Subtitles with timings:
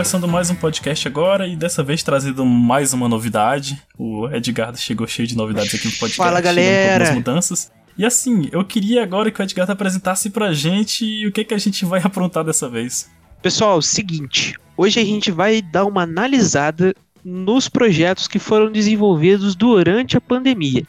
[0.00, 3.78] Começando mais um podcast agora e dessa vez trazendo mais uma novidade.
[3.98, 6.16] O Edgar chegou cheio de novidades aqui no podcast.
[6.16, 7.12] Fala galera!
[7.12, 7.70] Mudanças.
[7.98, 11.58] E assim, eu queria agora que o Edgar apresentasse pra gente o que, que a
[11.58, 13.10] gente vai aprontar dessa vez.
[13.42, 20.16] Pessoal, seguinte, hoje a gente vai dar uma analisada nos projetos que foram desenvolvidos durante
[20.16, 20.82] a pandemia.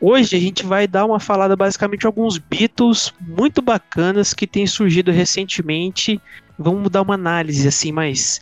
[0.00, 5.10] Hoje a gente vai dar uma falada basicamente alguns Beatles muito bacanas que têm surgido
[5.10, 6.20] recentemente.
[6.58, 8.40] Vamos dar uma análise assim mais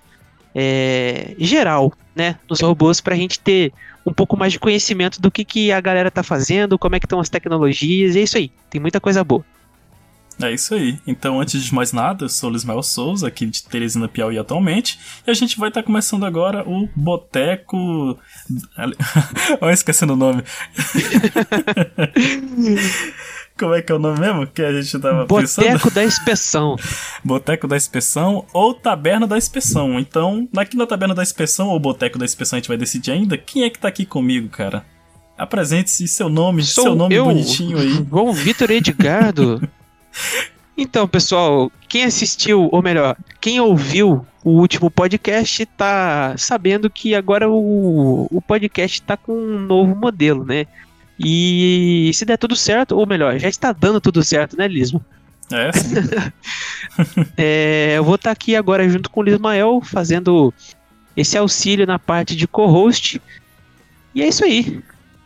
[0.55, 3.73] é, geral, né, nos robôs para a gente ter
[4.07, 7.05] um pouco mais de conhecimento do que, que a galera tá fazendo, como é que
[7.05, 8.51] estão as tecnologias, e é isso aí.
[8.71, 9.45] Tem muita coisa boa.
[10.41, 10.99] É isso aí.
[11.07, 14.99] Então, antes de mais nada, eu sou o Lismael Souza, aqui de Teresina Piauí atualmente,
[15.27, 17.77] e a gente vai estar tá começando agora o Boteco.
[19.61, 20.43] Olha, esquecendo o nome.
[23.59, 25.67] Como é que é o nome mesmo que a gente tava Boteco pensando?
[25.67, 26.77] Boteco da Inspeção.
[27.25, 29.99] Boteco da Inspeção ou Taberna da Inspeção.
[29.99, 33.39] Então, aqui na Taberna da Inspeção ou Boteco da Inspeção a gente vai decidir ainda
[33.39, 34.85] quem é que tá aqui comigo, cara.
[35.39, 38.07] Apresente-se seu nome, Sou seu nome eu, bonitinho aí.
[38.11, 39.67] João Vitor Edgardo.
[40.79, 47.49] Então, pessoal, quem assistiu, ou melhor, quem ouviu o último podcast tá sabendo que agora
[47.49, 50.67] o, o podcast tá com um novo modelo, né?
[51.19, 55.05] E se der tudo certo, ou melhor, já está dando tudo certo, né, Lismo?
[55.51, 55.95] É, sim.
[57.37, 60.53] é, eu vou estar aqui agora junto com o Lismael fazendo
[61.17, 63.21] esse auxílio na parte de co-host.
[64.15, 64.83] E é isso aí.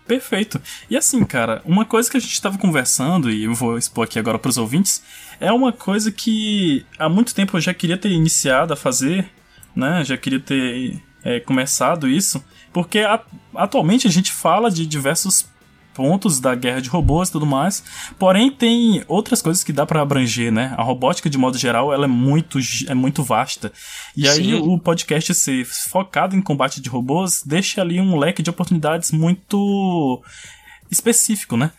[0.06, 0.61] Perfeito.
[0.88, 4.18] E assim, cara, uma coisa que a gente estava conversando, e eu vou expor aqui
[4.18, 5.02] agora para os ouvintes,
[5.38, 9.30] é uma coisa que há muito tempo eu já queria ter iniciado a fazer,
[9.74, 10.05] né?
[10.05, 13.20] Já queria ter é, começado isso, porque a,
[13.55, 15.46] atualmente a gente fala de diversos
[16.00, 17.84] pontos da guerra de robôs e tudo mais.
[18.18, 20.72] Porém, tem outras coisas que dá para abranger, né?
[20.78, 23.70] A robótica, de modo geral, ela é muito, é muito vasta.
[24.16, 24.28] E Sim.
[24.28, 29.12] aí, o podcast ser focado em combate de robôs deixa ali um leque de oportunidades
[29.12, 30.22] muito
[30.90, 31.70] específico, né?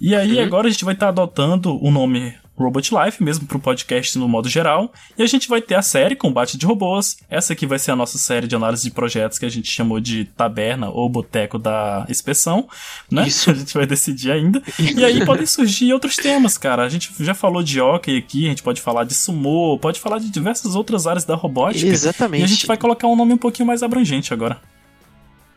[0.00, 0.42] E aí, uhum.
[0.44, 2.34] agora a gente vai estar tá adotando o nome
[2.64, 4.92] Robot Life, mesmo pro podcast no modo geral.
[5.16, 7.16] E a gente vai ter a série Combate de Robôs.
[7.30, 10.00] Essa aqui vai ser a nossa série de análise de projetos que a gente chamou
[10.00, 12.68] de Taberna ou Boteco da Inspeção,
[13.10, 13.26] né?
[13.26, 13.50] Isso.
[13.50, 14.62] A gente vai decidir ainda.
[14.78, 16.84] E aí podem surgir outros temas, cara.
[16.84, 20.18] A gente já falou de hockey aqui, a gente pode falar de sumo, pode falar
[20.18, 21.86] de diversas outras áreas da robótica.
[21.86, 22.42] Exatamente.
[22.42, 24.60] E a gente vai colocar um nome um pouquinho mais abrangente agora.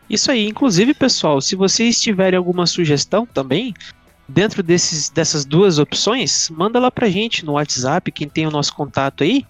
[0.08, 3.72] Isso aí, inclusive, pessoal, se vocês tiverem alguma sugestão também,
[4.28, 8.74] dentro desses, dessas duas opções, manda lá pra gente no WhatsApp, quem tem o nosso
[8.74, 9.44] contato aí,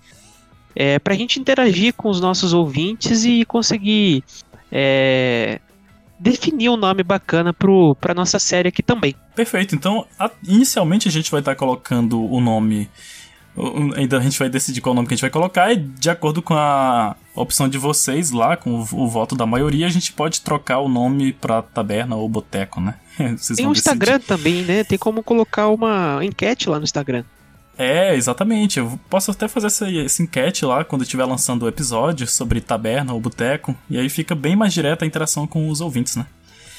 [0.75, 4.25] é, pra gente interagir com os nossos ouvintes e conseguir
[4.71, 5.61] é,
[6.19, 9.15] definir um nome bacana pro, pra nossa série aqui também.
[9.35, 12.89] Perfeito, então a, inicialmente a gente vai estar tá colocando o nome
[13.97, 16.41] Ainda a gente vai decidir qual nome que a gente vai colocar e de acordo
[16.41, 20.41] com a opção de vocês lá, com o, o voto da maioria, a gente pode
[20.41, 22.95] trocar o nome pra taberna ou boteco, né?
[23.37, 24.85] Vocês Tem o Instagram também, né?
[24.85, 27.25] Tem como colocar uma enquete lá no Instagram.
[27.77, 28.79] É, exatamente.
[28.79, 33.13] Eu posso até fazer essa, essa enquete lá quando estiver lançando o episódio sobre taberna
[33.13, 33.77] ou boteco.
[33.89, 36.27] E aí fica bem mais direta a interação com os ouvintes, né?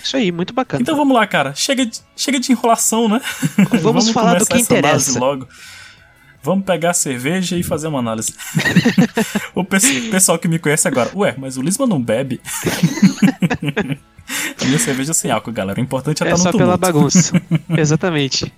[0.04, 0.82] Isso aí, muito bacana.
[0.82, 1.54] Então vamos lá, cara.
[1.56, 3.22] Chega de, chega de enrolação, né?
[3.58, 5.18] Vamos, vamos falar do que interessa.
[5.20, 5.48] Logo.
[6.44, 8.34] Vamos pegar a cerveja e fazer uma análise.
[9.56, 12.42] o pessoal que me conhece agora, ué, mas o Lisma não bebe.
[14.62, 15.80] Minha cerveja sem álcool, galera.
[15.80, 16.58] O importante é, é estar tá no tumulto.
[16.58, 17.42] só pela bagunça.
[17.78, 18.52] Exatamente.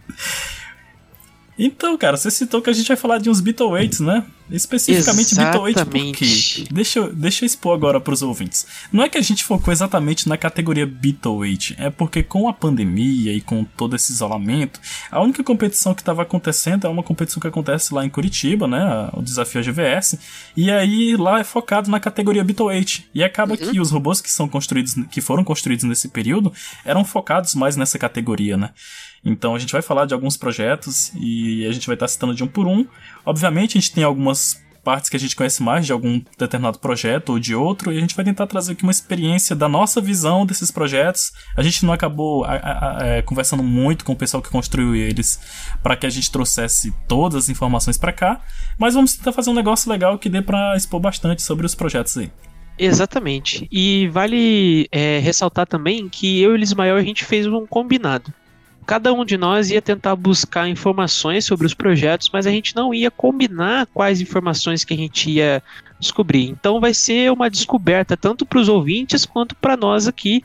[1.58, 4.26] Então, cara, você citou que a gente vai falar de uns Beatleweights, né?
[4.52, 8.68] Especificamente Beatleweight porque deixa, eu, deixa eu expor agora para os ouvintes.
[8.92, 13.34] Não é que a gente focou exatamente na categoria Beatleweight, é porque com a pandemia
[13.34, 14.80] e com todo esse isolamento,
[15.10, 19.10] a única competição que estava acontecendo é uma competição que acontece lá em Curitiba, né?
[19.14, 20.20] O desafio GVS.
[20.56, 23.10] E aí lá é focado na categoria Beatleweight.
[23.16, 23.72] E acaba uhum.
[23.72, 26.54] que os robôs que são construídos, que foram construídos nesse período,
[26.84, 28.72] eram focados mais nessa categoria, né?
[29.26, 32.44] Então a gente vai falar de alguns projetos e a gente vai estar citando de
[32.44, 32.86] um por um.
[33.26, 37.30] Obviamente a gente tem algumas partes que a gente conhece mais de algum determinado projeto
[37.30, 40.46] ou de outro, e a gente vai tentar trazer aqui uma experiência da nossa visão
[40.46, 41.34] desses projetos.
[41.58, 44.96] A gente não acabou a, a, a, é, conversando muito com o pessoal que construiu
[44.96, 45.40] eles
[45.82, 48.42] para que a gente trouxesse todas as informações para cá,
[48.78, 52.16] mas vamos tentar fazer um negócio legal que dê para expor bastante sobre os projetos
[52.20, 52.32] aí.
[52.78, 53.68] Exatamente.
[53.72, 58.32] E vale é, ressaltar também que eu e o Lismael a gente fez um combinado
[58.86, 62.94] cada um de nós ia tentar buscar informações sobre os projetos, mas a gente não
[62.94, 65.62] ia combinar quais informações que a gente ia
[66.00, 66.48] descobrir.
[66.50, 70.44] Então vai ser uma descoberta tanto para os ouvintes quanto para nós aqui.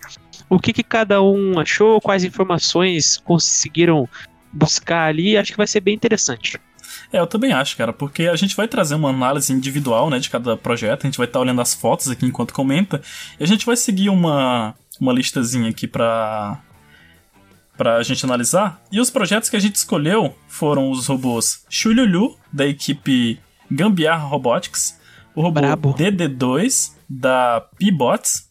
[0.48, 4.08] O que, que cada um achou, quais informações conseguiram
[4.52, 6.58] buscar ali, acho que vai ser bem interessante.
[7.12, 10.30] É, eu também acho, cara, porque a gente vai trazer uma análise individual, né, de
[10.30, 13.00] cada projeto, a gente vai estar tá olhando as fotos aqui enquanto comenta,
[13.38, 15.86] e a gente vai seguir uma, uma listazinha aqui
[17.80, 18.78] pra, pra gente analisar.
[18.92, 23.40] E os projetos que a gente escolheu foram os robôs Chululu, da equipe
[23.70, 25.00] Gambiarra Robotics,
[25.34, 25.94] o robô Brabo.
[25.94, 28.50] DD2, da P-Bots,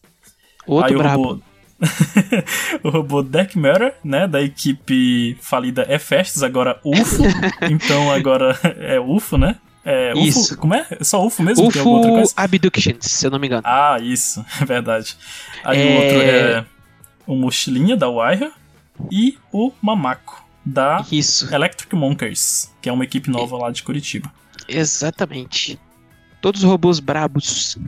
[0.66, 1.20] Outro Aí brabo.
[1.20, 1.42] o robô
[2.84, 7.22] o robô Deck Matter, né, da equipe falida é Festus, agora UFO.
[7.70, 9.56] então agora é UFO, né?
[9.82, 10.58] É, UFO, isso.
[10.58, 10.86] Como é?
[10.90, 11.68] é só UFO mesmo?
[11.68, 12.02] UFO
[12.36, 13.62] Abductions, se eu não me engano.
[13.64, 15.16] Ah, isso, é verdade.
[15.64, 15.86] Aí é...
[15.86, 16.64] o outro é
[17.26, 18.52] o Mochilinha, da Wire,
[19.10, 21.52] e o Mamaco, da isso.
[21.54, 24.32] Electric Monkers, que é uma equipe nova lá de Curitiba.
[24.68, 25.78] Exatamente.
[26.40, 27.78] Todos robôs brabos.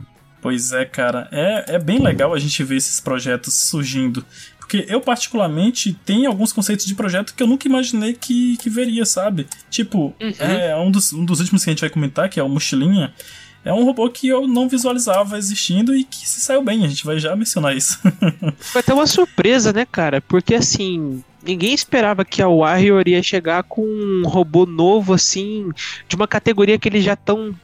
[0.41, 1.29] Pois é, cara.
[1.31, 4.25] É, é bem legal a gente ver esses projetos surgindo.
[4.59, 9.05] Porque eu, particularmente, tenho alguns conceitos de projeto que eu nunca imaginei que, que veria,
[9.05, 9.47] sabe?
[9.69, 10.33] Tipo, uhum.
[10.39, 13.13] é um dos, um dos últimos que a gente vai comentar, que é o Mochilinha.
[13.65, 17.05] É um robô que eu não visualizava existindo e que se saiu bem, a gente
[17.05, 17.99] vai já mencionar isso.
[18.59, 20.19] Foi até uma surpresa, né, cara?
[20.21, 25.71] Porque assim, ninguém esperava que a Warrior ia chegar com um robô novo, assim,
[26.07, 27.55] de uma categoria que eles já estão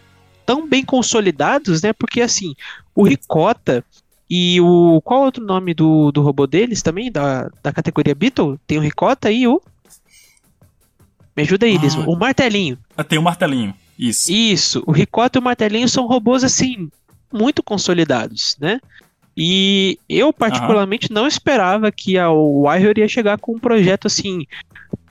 [0.46, 1.92] tão bem consolidados, né?
[1.92, 2.56] Porque assim,
[2.96, 3.84] o Ricota
[4.30, 5.02] e o.
[5.04, 7.12] Qual é outro nome do, do robô deles também?
[7.12, 8.60] Da, da categoria Beetle?
[8.66, 9.62] Tem o Ricota e o.
[11.36, 12.78] Me ajuda aí, ah, O martelinho.
[12.96, 13.74] Ah, tem o martelinho.
[14.00, 14.32] Isso.
[14.32, 14.84] Isso.
[14.88, 16.90] O Ricota e o martelinho são robôs assim,
[17.32, 18.80] muito consolidados, né?
[19.36, 24.46] E eu, particularmente, não esperava que a Warrior ia chegar com um projeto assim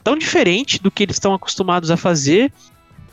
[0.02, 2.52] tão diferente do que eles estão acostumados a fazer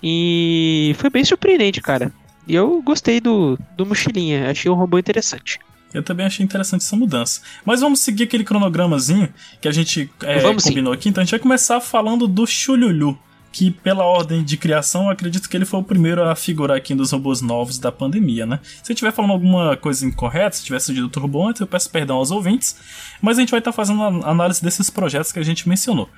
[0.02, 2.12] e foi bem surpreendente, cara.
[2.48, 5.60] E eu gostei do, do mochilinha, achei um robô interessante.
[5.94, 7.42] Eu também achei interessante essa mudança.
[7.64, 10.98] Mas vamos seguir aquele cronogramazinho que a gente é, combinou sim.
[10.98, 11.10] aqui.
[11.10, 13.18] Então a gente vai começar falando do Chululu,
[13.56, 17.14] que pela ordem de criação, acredito que ele foi o primeiro a figurar aqui dos
[17.14, 18.60] robôs novos da pandemia, né?
[18.84, 22.18] Se eu estiver falando alguma coisa incorreta, se tiver surgido robô antes, eu peço perdão
[22.18, 22.76] aos ouvintes.
[23.22, 26.10] Mas a gente vai estar fazendo a análise desses projetos que a gente mencionou.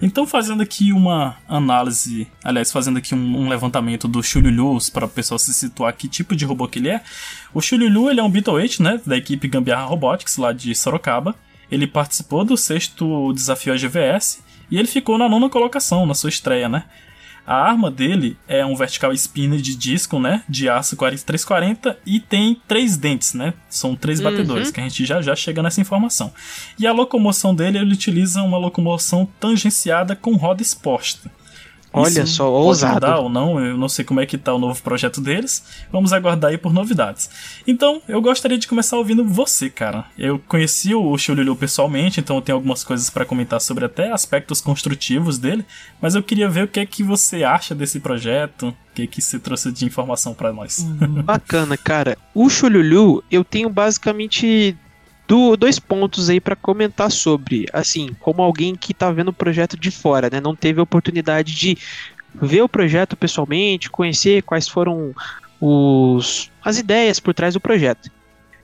[0.00, 5.08] Então, fazendo aqui uma análise, aliás, fazendo aqui um, um levantamento do Chululu para o
[5.08, 7.02] pessoal se situar que tipo de robô que ele é.
[7.52, 11.34] O Chululu ele é um Beetle 8, né, da equipe Gambiarra Robotics, lá de Sorocaba.
[11.72, 14.43] Ele participou do sexto desafio AGVS
[14.74, 16.82] e ele ficou na nona colocação na sua estreia, né?
[17.46, 20.42] A arma dele é um vertical spinner de disco, né?
[20.48, 23.54] De aço 4340 e tem três dentes, né?
[23.68, 24.24] São três uhum.
[24.24, 26.32] batedores, que a gente já já chega nessa informação.
[26.76, 31.30] E a locomoção dele, ele utiliza uma locomoção tangenciada com roda exposta.
[31.94, 33.06] Olha só, ousado.
[33.06, 35.64] Ou não, eu não sei como é que tá o novo projeto deles.
[35.92, 37.30] Vamos aguardar aí por novidades.
[37.66, 40.04] Então, eu gostaria de começar ouvindo você, cara.
[40.18, 44.60] Eu conheci o Chululu pessoalmente, então eu tenho algumas coisas para comentar sobre até aspectos
[44.60, 45.64] construtivos dele,
[46.00, 49.06] mas eu queria ver o que é que você acha desse projeto, o que é
[49.06, 50.82] que você trouxe de informação para nós.
[51.24, 52.18] Bacana, cara.
[52.34, 54.76] O Chululu, eu tenho basicamente
[55.26, 59.76] do, dois pontos aí para comentar sobre, assim, como alguém que tá vendo o projeto
[59.76, 61.78] de fora, né, não teve a oportunidade de
[62.34, 65.14] ver o projeto pessoalmente, conhecer quais foram
[65.60, 68.10] os, as ideias por trás do projeto.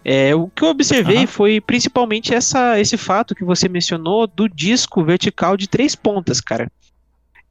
[0.04, 1.26] É, o que eu observei uhum.
[1.26, 6.70] foi principalmente essa, esse fato que você mencionou do disco vertical de três pontas, cara.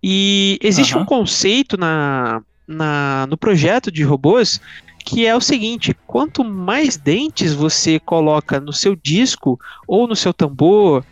[0.02, 1.02] E existe uhum.
[1.02, 4.60] um conceito na, na, no projeto de robôs
[5.04, 10.34] que é o seguinte: quanto mais dentes você coloca no seu disco ou no seu
[10.34, 11.04] tambor,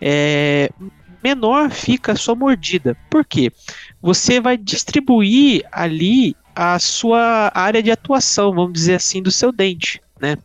[0.00, 0.70] é,
[1.22, 2.96] menor fica a sua mordida.
[3.08, 3.52] Por quê?
[4.00, 10.00] Você vai distribuir ali a sua área de atuação, vamos dizer assim, do seu dente,
[10.20, 10.36] né?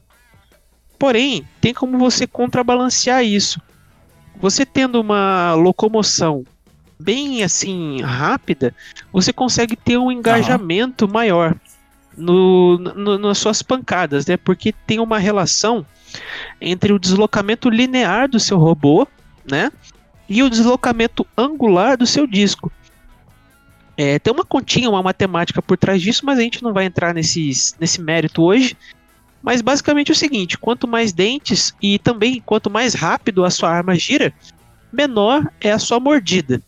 [0.97, 3.61] Porém, tem como você contrabalancear isso.
[4.39, 6.43] Você tendo uma locomoção
[6.99, 8.73] bem assim rápida,
[9.11, 11.11] você consegue ter um engajamento uhum.
[11.11, 11.55] maior
[12.17, 14.37] no, no, nas suas pancadas, né?
[14.37, 15.85] Porque tem uma relação
[16.59, 19.07] entre o deslocamento linear do seu robô,
[19.49, 19.71] né?
[20.27, 22.71] E o deslocamento angular do seu disco.
[23.97, 27.13] É, tem uma continha, uma matemática por trás disso, mas a gente não vai entrar
[27.13, 28.75] nesses, nesse mérito hoje.
[29.41, 33.69] Mas basicamente é o seguinte: quanto mais dentes e também quanto mais rápido a sua
[33.69, 34.33] arma gira,
[34.91, 36.61] menor é a sua mordida.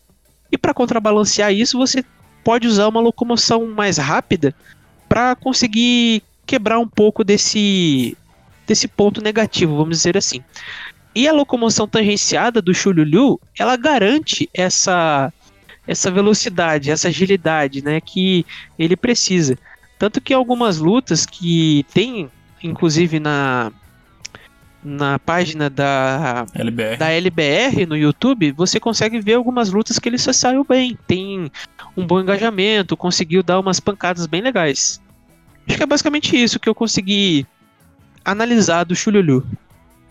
[0.50, 2.04] E para contrabalancear isso, você
[2.42, 4.54] pode usar uma locomoção mais rápida
[5.08, 8.16] para conseguir quebrar um pouco desse,
[8.66, 10.42] desse ponto negativo, vamos dizer assim.
[11.14, 15.32] E a locomoção tangenciada do Chululu, ela garante essa
[15.86, 18.44] essa velocidade, essa agilidade, né, que
[18.78, 19.58] ele precisa.
[19.98, 22.30] Tanto que algumas lutas que tem,
[22.62, 23.72] inclusive na
[24.84, 26.96] na página da LBR.
[26.98, 30.96] da LBR no YouTube, você consegue ver algumas lutas que ele só saiu bem.
[31.06, 31.50] Tem
[31.98, 35.00] um bom engajamento, conseguiu dar umas pancadas bem legais.
[35.66, 37.44] Acho que é basicamente isso que eu consegui
[38.24, 39.44] analisar do Chululu.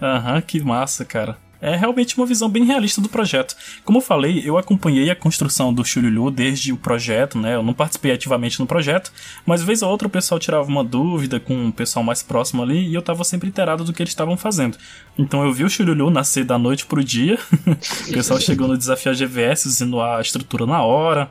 [0.01, 1.37] Aham, uhum, que massa, cara.
[1.59, 3.55] É realmente uma visão bem realista do projeto.
[3.83, 7.55] Como eu falei, eu acompanhei a construção do Chululu desde o projeto, né?
[7.55, 9.11] Eu não participei ativamente no projeto,
[9.43, 12.87] mas vez ou outra o pessoal tirava uma dúvida com o pessoal mais próximo ali
[12.87, 14.77] e eu tava sempre inteirado do que eles estavam fazendo.
[15.17, 17.39] Então eu vi o Chululu nascer da noite pro dia.
[18.07, 21.27] o pessoal chegou no desafio GVS usando a estrutura na hora.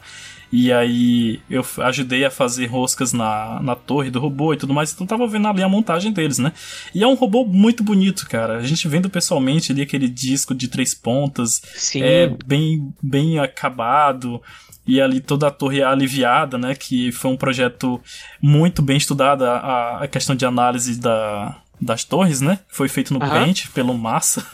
[0.53, 4.93] E aí eu ajudei a fazer roscas na, na torre do robô e tudo mais.
[4.93, 6.53] Então tava vendo ali a montagem deles, né?
[6.95, 8.59] E é um robô muito bonito, cara.
[8.59, 11.61] A gente vendo pessoalmente ali aquele disco de três pontas.
[11.75, 12.03] Sim.
[12.03, 14.41] É bem, bem acabado
[14.87, 16.75] e ali toda a torre aliviada, né?
[16.75, 18.01] Que foi um projeto
[18.41, 22.59] muito bem estudado, a, a questão de análise da, das torres, né?
[22.69, 23.29] Foi feito no uhum.
[23.29, 24.45] Paint pelo Massa.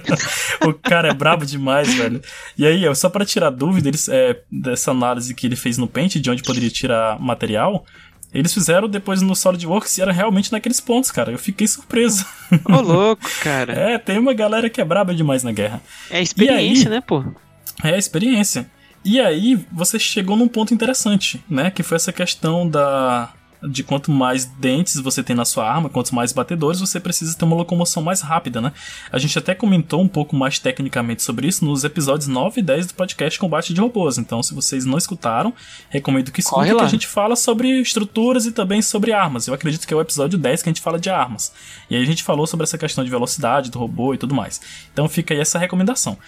[0.64, 2.22] o cara é brabo demais, velho.
[2.56, 6.16] E aí, só para tirar dúvida eles, é, dessa análise que ele fez no Paint,
[6.16, 7.84] de onde poderia tirar material,
[8.32, 11.30] eles fizeram depois no SolidWorks e era realmente naqueles pontos, cara.
[11.30, 12.24] Eu fiquei surpreso.
[12.64, 13.72] Ô, louco, cara.
[13.72, 15.82] é, tem uma galera que é braba demais na guerra.
[16.10, 17.22] É experiência, aí, né, pô?
[17.84, 18.70] É experiência.
[19.04, 21.70] E aí, você chegou num ponto interessante, né?
[21.70, 23.32] Que foi essa questão da
[23.68, 27.44] de quanto mais dentes você tem na sua arma, quanto mais batedores, você precisa ter
[27.44, 28.72] uma locomoção mais rápida, né?
[29.10, 32.88] A gente até comentou um pouco mais tecnicamente sobre isso nos episódios 9 e 10
[32.88, 34.18] do podcast Combate de Robôs.
[34.18, 35.54] Então, se vocês não escutaram,
[35.88, 39.46] recomendo que escutem, que a gente fala sobre estruturas e também sobre armas.
[39.46, 41.52] Eu acredito que é o episódio 10 que a gente fala de armas.
[41.88, 44.60] E aí a gente falou sobre essa questão de velocidade do robô e tudo mais.
[44.92, 46.18] Então fica aí essa recomendação.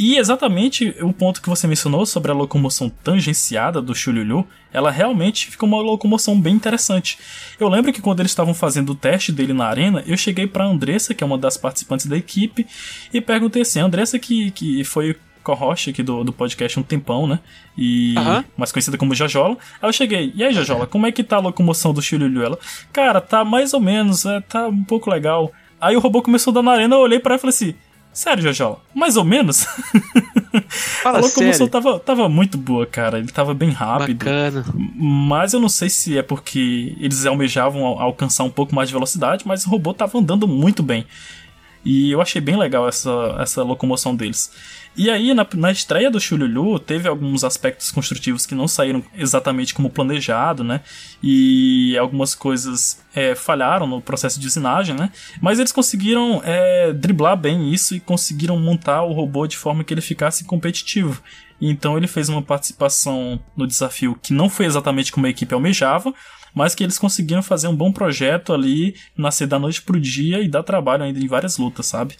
[0.00, 5.50] E exatamente o ponto que você mencionou sobre a locomoção tangenciada do Chululu, ela realmente
[5.50, 7.18] fica uma locomoção bem interessante.
[7.60, 10.64] Eu lembro que quando eles estavam fazendo o teste dele na arena, eu cheguei para
[10.64, 12.66] Andressa, que é uma das participantes da equipe,
[13.12, 15.14] e perguntei assim: Andressa, que, que foi
[15.44, 17.38] co-host aqui do, do podcast um tempão, né?
[17.76, 18.42] E uhum.
[18.56, 19.58] mais conhecida como Jojola.
[19.82, 22.42] Aí eu cheguei, e aí, Jojola, como é que tá a locomoção do Chululu?
[22.42, 22.58] Ela,
[22.90, 25.52] cara, tá mais ou menos, é, tá um pouco legal.
[25.78, 27.74] Aí o robô começou a dar na arena, eu olhei para ela e falei assim:
[28.12, 29.66] Sério, Jojola, mais ou menos.
[30.68, 33.18] Fala a locomoção tava, tava muito boa, cara.
[33.18, 34.24] Ele tava bem rápido.
[34.24, 34.64] Bacana.
[34.96, 39.44] Mas eu não sei se é porque eles almejavam alcançar um pouco mais de velocidade,
[39.46, 41.06] mas o robô tava andando muito bem.
[41.84, 44.52] E eu achei bem legal essa, essa locomoção deles.
[44.96, 49.72] E aí, na, na estreia do Chululu, teve alguns aspectos construtivos que não saíram exatamente
[49.72, 50.80] como planejado, né?
[51.22, 55.10] E algumas coisas é, falharam no processo de usinagem, né?
[55.40, 59.94] Mas eles conseguiram é, driblar bem isso e conseguiram montar o robô de forma que
[59.94, 61.22] ele ficasse competitivo.
[61.60, 66.12] Então ele fez uma participação no desafio que não foi exatamente como a equipe almejava,
[66.54, 70.48] mas que eles conseguiram fazer um bom projeto ali, nascer da noite pro dia e
[70.48, 72.16] dar trabalho ainda em várias lutas, sabe?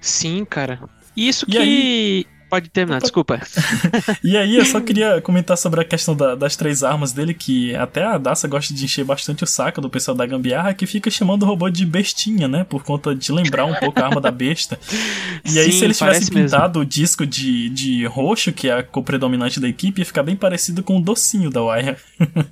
[0.00, 0.80] Sim, cara.
[1.18, 1.58] Isso e que.
[1.58, 2.26] Aí...
[2.48, 3.38] Pode terminar, desculpa.
[4.24, 7.74] e aí, eu só queria comentar sobre a questão da, das três armas dele, que
[7.76, 11.10] até a Daça gosta de encher bastante o saco do pessoal da gambiarra, que fica
[11.10, 12.64] chamando o robô de bestinha, né?
[12.64, 14.80] Por conta de lembrar um pouco a arma da besta.
[15.44, 16.82] E Sim, aí, se eles tivessem pintado mesmo.
[16.82, 20.34] o disco de, de roxo, que é a cor predominante da equipe, ia ficar bem
[20.34, 21.96] parecido com o docinho da Wire.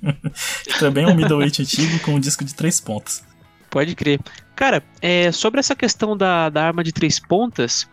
[0.79, 3.23] Também é um middleweight antigo com um disco de três pontas.
[3.71, 4.19] Pode crer.
[4.55, 7.87] Cara, é, sobre essa questão da, da arma de três pontas,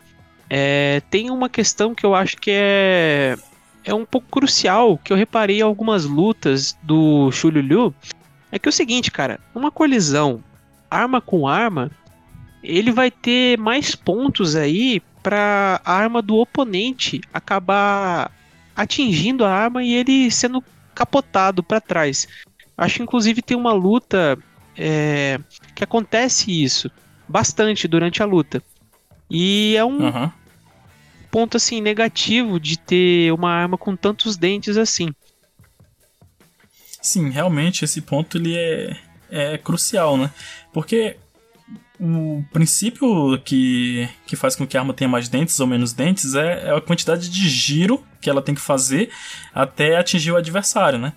[0.48, 3.36] é, tem uma questão que eu acho que é,
[3.84, 7.94] é um pouco crucial, que eu reparei algumas lutas do Shululu,
[8.50, 10.42] é que é o seguinte, cara, uma colisão
[10.90, 11.90] arma com arma,
[12.62, 18.30] ele vai ter mais pontos aí para a arma do oponente acabar
[18.76, 20.62] atingindo a arma e ele sendo
[20.94, 22.28] capotado para trás.
[22.76, 24.38] Acho inclusive tem uma luta
[24.76, 25.38] é,
[25.74, 26.90] que acontece isso
[27.28, 28.62] bastante durante a luta.
[29.36, 30.30] E é um uhum.
[31.28, 35.12] ponto assim negativo de ter uma arma com tantos dentes assim.
[37.02, 38.96] Sim, realmente esse ponto ele é,
[39.28, 40.30] é crucial, né?
[40.72, 41.16] Porque
[41.98, 46.36] o princípio que, que faz com que a arma tenha mais dentes ou menos dentes
[46.36, 49.10] é, é a quantidade de giro que ela tem que fazer
[49.52, 51.12] até atingir o adversário, né?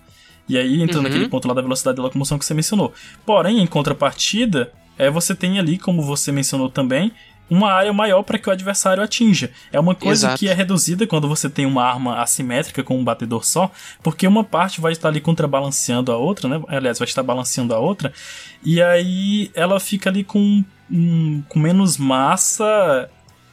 [0.48, 1.04] E aí entra uhum.
[1.04, 2.92] naquele ponto lá da velocidade de locomoção que você mencionou.
[3.24, 7.12] Porém, em contrapartida, é, você tem ali, como você mencionou também,
[7.50, 9.50] uma área maior para que o adversário atinja.
[9.72, 10.38] É uma coisa Exato.
[10.38, 13.70] que é reduzida quando você tem uma arma assimétrica com um batedor só,
[14.02, 16.62] porque uma parte vai estar ali contrabalanceando a outra, né?
[16.68, 18.12] Aliás, vai estar balanceando a outra,
[18.64, 23.08] e aí ela fica ali com, um, com menos massa.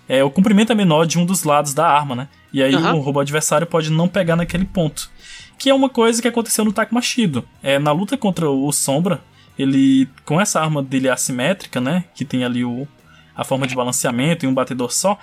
[0.08, 2.28] É, o comprimento é menor de um dos lados da arma, né?
[2.52, 2.98] E aí uhum.
[2.98, 5.10] o robô adversário pode não pegar naquele ponto.
[5.58, 7.48] Que é uma coisa que aconteceu no Takmashido.
[7.64, 9.22] É, na luta contra o Sombra,
[9.58, 12.88] ele com essa arma dele assimétrica, né, que tem ali o,
[13.36, 15.20] a forma de balanceamento e um batedor só,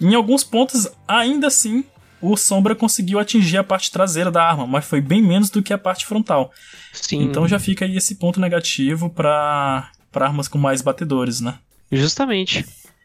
[0.00, 1.84] em alguns pontos, ainda assim,
[2.20, 5.72] o Sombra conseguiu atingir a parte traseira da arma, mas foi bem menos do que
[5.72, 6.52] a parte frontal.
[6.92, 7.22] Sim.
[7.22, 11.58] Então já fica aí esse ponto negativo para armas com mais batedores, né?
[11.92, 12.64] Justamente.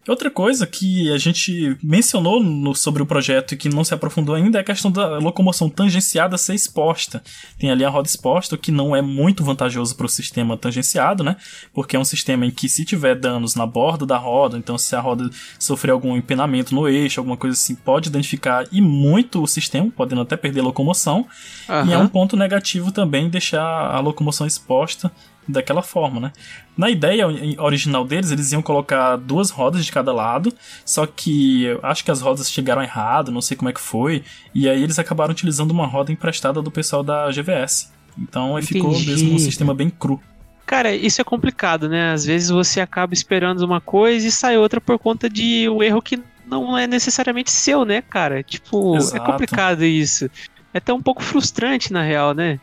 [0.10, 4.34] Outra coisa que a gente mencionou no, sobre o projeto e que não se aprofundou
[4.34, 7.22] ainda é a questão da locomoção tangenciada ser exposta.
[7.60, 11.24] Tem ali a roda exposta, o que não é muito vantajoso para o sistema tangenciado,
[11.24, 11.36] né?
[11.76, 14.96] Porque é um sistema em que se tiver danos na borda da roda, então se
[14.96, 19.48] a roda sofrer algum empenamento no eixo, alguma coisa assim, pode danificar e muito o
[19.48, 21.28] sistema, podendo até perder a locomoção.
[21.70, 21.86] Uhum.
[21.88, 25.12] E é um ponto negativo também deixar a locomoção exposta
[25.50, 26.32] daquela forma, né?
[26.78, 27.26] Na ideia
[27.58, 30.54] original deles, eles iam colocar duas rodas de cada lado,
[30.86, 34.70] só que acho que as rodas chegaram errado, não sei como é que foi, e
[34.70, 37.92] aí eles acabaram utilizando uma roda emprestada do pessoal da GVS.
[38.18, 40.22] Então aí ficou mesmo um sistema bem cru.
[40.66, 42.12] Cara, isso é complicado, né?
[42.12, 46.02] Às vezes você acaba esperando uma coisa e sai outra por conta de um erro
[46.02, 48.44] que não é necessariamente seu, né, cara?
[48.44, 49.18] Tipo, é Exato.
[49.18, 50.30] é complicado isso.
[50.72, 52.60] É até um pouco frustrante, na real, né?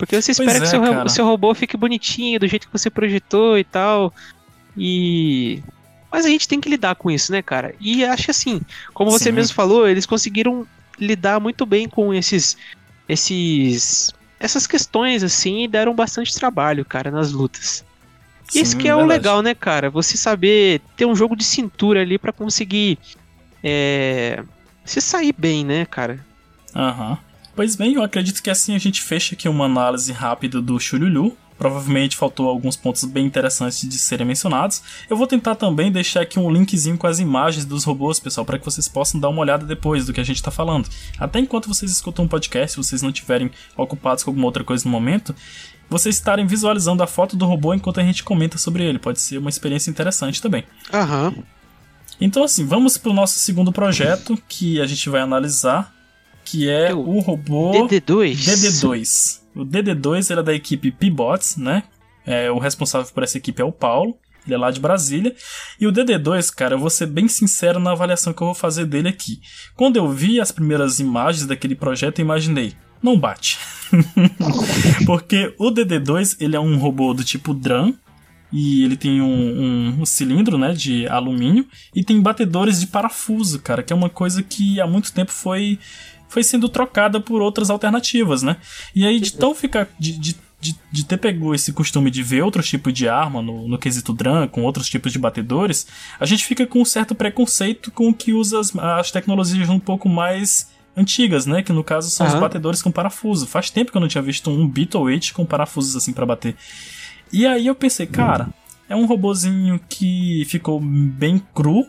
[0.00, 3.58] Porque você espera é, que seu, seu robô fique bonitinho, do jeito que você projetou
[3.58, 4.14] e tal.
[4.74, 5.62] E.
[6.10, 7.74] Mas a gente tem que lidar com isso, né, cara?
[7.78, 8.62] E acho assim,
[8.94, 9.32] como você Sim.
[9.32, 10.66] mesmo falou, eles conseguiram
[10.98, 12.56] lidar muito bem com esses.
[13.06, 14.10] esses.
[14.40, 17.84] essas questões, assim, e deram bastante trabalho, cara, nas lutas.
[18.48, 19.04] E Sim, esse que é verdade.
[19.04, 19.90] o legal, né, cara?
[19.90, 22.98] Você saber ter um jogo de cintura ali para conseguir.
[23.62, 24.42] É,
[24.82, 26.24] se sair bem, né, cara?
[26.74, 27.10] Aham.
[27.10, 27.29] Uhum.
[27.60, 31.36] Pois bem, eu acredito que assim a gente fecha aqui uma análise rápida do Chululu.
[31.58, 34.82] Provavelmente faltou alguns pontos bem interessantes de serem mencionados.
[35.10, 38.58] Eu vou tentar também deixar aqui um linkzinho com as imagens dos robôs, pessoal, para
[38.58, 40.88] que vocês possam dar uma olhada depois do que a gente está falando.
[41.18, 44.86] Até enquanto vocês escutam um podcast, se vocês não estiverem ocupados com alguma outra coisa
[44.86, 45.36] no momento,
[45.86, 48.98] vocês estarem visualizando a foto do robô enquanto a gente comenta sobre ele.
[48.98, 50.64] Pode ser uma experiência interessante também.
[50.90, 51.34] Aham.
[52.18, 55.99] Então, assim, vamos para o nosso segundo projeto que a gente vai analisar
[56.50, 58.34] que é o, o robô DD2.
[58.34, 59.40] DD2.
[59.54, 61.84] O DD2 ele é da equipe Pibots, né?
[62.26, 64.18] É, o responsável por essa equipe é o Paulo.
[64.44, 65.34] Ele é lá de Brasília.
[65.80, 68.84] E o DD2, cara, eu vou ser bem sincero na avaliação que eu vou fazer
[68.84, 69.40] dele aqui.
[69.76, 73.58] Quando eu vi as primeiras imagens daquele projeto, eu imaginei, não bate.
[75.06, 77.94] Porque o DD2, ele é um robô do tipo Drum,
[78.52, 83.60] e ele tem um, um, um, cilindro né, de alumínio e tem batedores de parafuso,
[83.60, 85.78] cara, que é uma coisa que há muito tempo foi
[86.30, 88.56] foi sendo trocada por outras alternativas, né?
[88.94, 89.88] E aí, de tão ficar.
[89.98, 93.66] De, de, de, de ter pegou esse costume de ver outros tipos de arma no,
[93.66, 95.86] no quesito DRAM, com outros tipos de batedores,
[96.20, 99.80] a gente fica com um certo preconceito com o que usa as, as tecnologias um
[99.80, 101.62] pouco mais antigas, né?
[101.62, 102.34] Que no caso são uhum.
[102.34, 103.46] os batedores com parafuso.
[103.46, 106.54] Faz tempo que eu não tinha visto um Beetle 8 com parafusos assim para bater.
[107.32, 108.50] E aí eu pensei, cara,
[108.88, 111.86] é um robozinho que ficou bem cru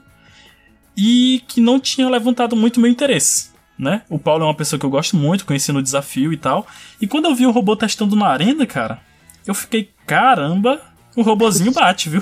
[0.96, 3.51] e que não tinha levantado muito meu interesse
[3.82, 4.04] né?
[4.08, 6.68] O Paulo é uma pessoa que eu gosto muito, conheci no desafio e tal.
[7.02, 9.02] E quando eu vi o robô testando na arena, cara,
[9.46, 10.80] eu fiquei, caramba,
[11.16, 12.22] o robozinho bate, viu?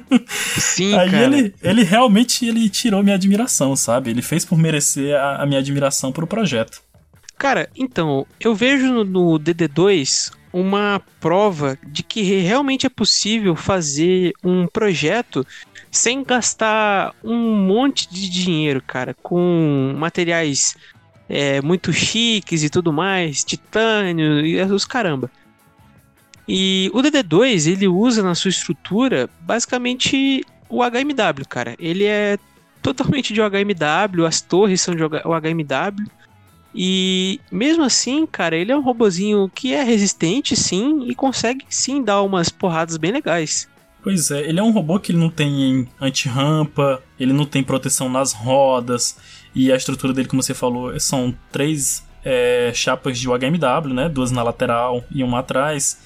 [0.56, 1.24] Sim, Aí cara.
[1.24, 4.08] ele, ele realmente ele tirou minha admiração, sabe?
[4.10, 6.80] Ele fez por merecer a, a minha admiração pro projeto.
[7.36, 14.32] Cara, então, eu vejo no, no DD2 uma prova de que realmente é possível fazer
[14.42, 15.46] um projeto
[15.96, 20.76] sem gastar um monte de dinheiro, cara, com materiais
[21.28, 25.30] é, muito chiques e tudo mais, titânio e os caramba.
[26.48, 31.74] E o DD2 ele usa na sua estrutura basicamente o HMW, cara.
[31.78, 32.38] Ele é
[32.80, 36.06] totalmente de HMW, as torres são de HMW.
[36.72, 42.02] E mesmo assim, cara, ele é um robozinho que é resistente sim e consegue sim
[42.02, 43.66] dar umas porradas bem legais.
[44.06, 48.08] Pois é, ele é um robô que ele não tem anti-rampa, ele não tem proteção
[48.08, 49.16] nas rodas,
[49.52, 54.08] e a estrutura dele, como você falou, são três é, chapas de UHMW, né?
[54.08, 55.98] Duas na lateral e uma atrás.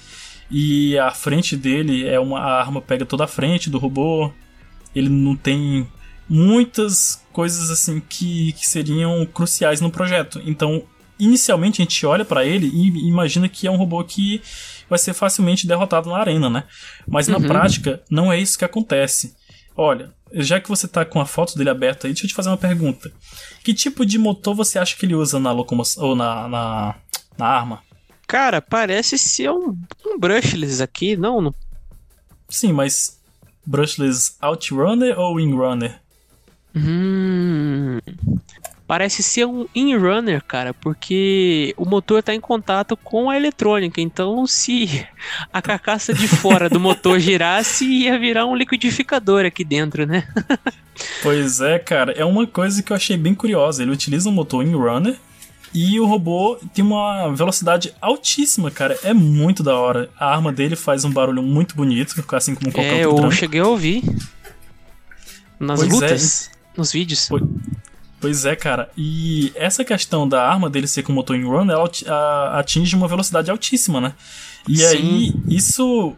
[0.49, 4.33] E a frente dele é uma a arma pega toda a frente do robô.
[4.95, 5.87] Ele não tem
[6.27, 10.41] muitas coisas assim que, que seriam cruciais no projeto.
[10.43, 10.81] Então,
[11.19, 14.41] inicialmente a gente olha para ele e imagina que é um robô que
[14.91, 16.65] vai ser facilmente derrotado na arena, né?
[17.07, 17.39] Mas uhum.
[17.39, 19.33] na prática, não é isso que acontece.
[19.73, 22.49] Olha, já que você tá com a foto dele aberta aí, deixa eu te fazer
[22.49, 23.09] uma pergunta.
[23.63, 26.95] Que tipo de motor você acha que ele usa na locomoção ou na, na,
[27.37, 27.81] na arma?
[28.27, 31.53] Cara, parece ser um, um brushless aqui, não?
[32.49, 33.17] Sim, mas
[33.65, 36.01] brushless outrunner ou inrunner?
[36.75, 37.99] Hum,
[38.91, 44.01] parece ser um in-runner, cara, porque o motor está em contato com a eletrônica.
[44.01, 45.07] Então, se
[45.53, 50.27] a carcaça de fora do motor girasse, ia virar um liquidificador aqui dentro, né?
[51.23, 53.81] Pois é, cara, é uma coisa que eu achei bem curiosa.
[53.81, 55.15] Ele utiliza um motor em runner
[55.73, 58.99] e o robô tem uma velocidade altíssima, cara.
[59.05, 60.09] É muito da hora.
[60.19, 63.35] A arma dele faz um barulho muito bonito, assim como qualquer é, outro eu drone.
[63.37, 64.03] cheguei a ouvir
[65.57, 65.95] nas Pois é.
[65.95, 67.29] lutas, nos vídeos.
[67.29, 67.43] Pois-
[68.21, 68.89] Pois é, cara.
[68.95, 71.89] E essa questão da arma dele ser com motor em run, ela
[72.59, 74.13] atinge uma velocidade altíssima, né?
[74.69, 74.85] E Sim.
[74.85, 76.13] aí, isso,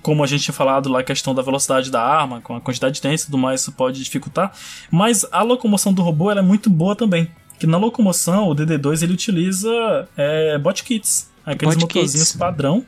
[0.00, 2.94] como a gente tinha falado lá, a questão da velocidade da arma, com a quantidade
[2.94, 4.50] de tempo e tudo mais, isso pode dificultar.
[4.90, 7.30] Mas a locomoção do robô é muito boa também.
[7.58, 11.94] Que na locomoção, o DD2 ele utiliza é, botkits, aqueles Botkits.
[11.96, 12.84] motorzinhos padrão.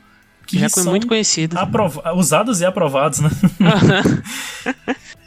[0.47, 1.57] Que Já foi são muito conhecido.
[1.57, 3.29] aprova- usados e aprovados, né?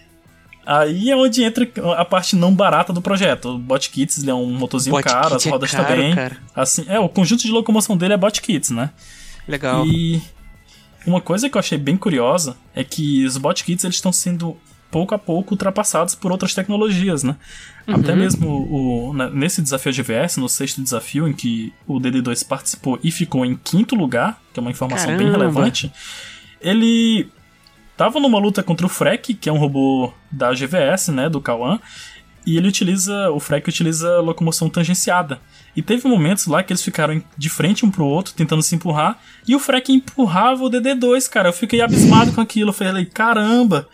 [0.71, 3.55] Aí é onde entra a parte não barata do projeto.
[3.55, 6.15] O Botkits é um motorzinho Botkit caro, as é rodas caro, também.
[6.15, 6.37] cara.
[6.55, 8.91] Assim, é, o conjunto de locomoção dele é Botkits, né?
[9.49, 9.87] Legal.
[9.87, 10.21] E
[11.07, 14.59] uma coisa que eu achei bem curiosa é que os botkits eles estão sendo
[14.91, 17.37] pouco a pouco ultrapassados por outras tecnologias, né?
[17.87, 18.19] Até Uhum.
[18.19, 23.11] mesmo o, na- nesse desafio GVS, no sexto desafio, em que o DD2 participou e
[23.11, 25.39] ficou em quinto lugar, que é uma informação bem Caramba.
[25.39, 25.91] relevante,
[26.61, 27.31] ele
[27.99, 31.81] tava numa luta contra o Frek, que é um robô da GVS, né, do Kawan,
[32.47, 35.41] e ele utiliza, o Frek utiliza locomoção tangenciada.
[35.75, 39.19] E teve momentos lá que eles ficaram de frente um pro outro, tentando se empurrar,
[39.47, 41.49] e o Frek empurrava o DD2, cara.
[41.49, 42.71] Eu fiquei abismado com aquilo.
[42.71, 43.89] Eu falei, caramba,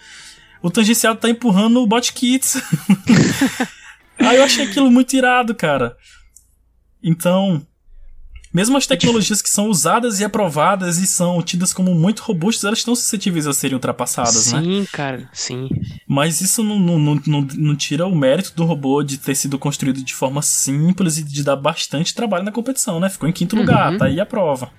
[0.62, 2.62] o tangenciado tá empurrando o Botkits.
[4.20, 5.96] Aí eu achei aquilo muito irado, cara.
[7.02, 7.66] Então,
[8.54, 12.78] mesmo as tecnologias que são usadas e aprovadas e são tidas como muito robustas, elas
[12.78, 14.62] estão suscetíveis a serem ultrapassadas, né?
[14.62, 15.68] sim, cara, sim.
[16.06, 20.04] Mas isso não, não, não, não, tira o mérito do robô de ter sido construído
[20.04, 23.10] de forma simples e de dar bastante trabalho na competição, né?
[23.10, 23.98] Ficou em quinto lugar, Uhum.
[23.98, 24.70] tá aí a prova.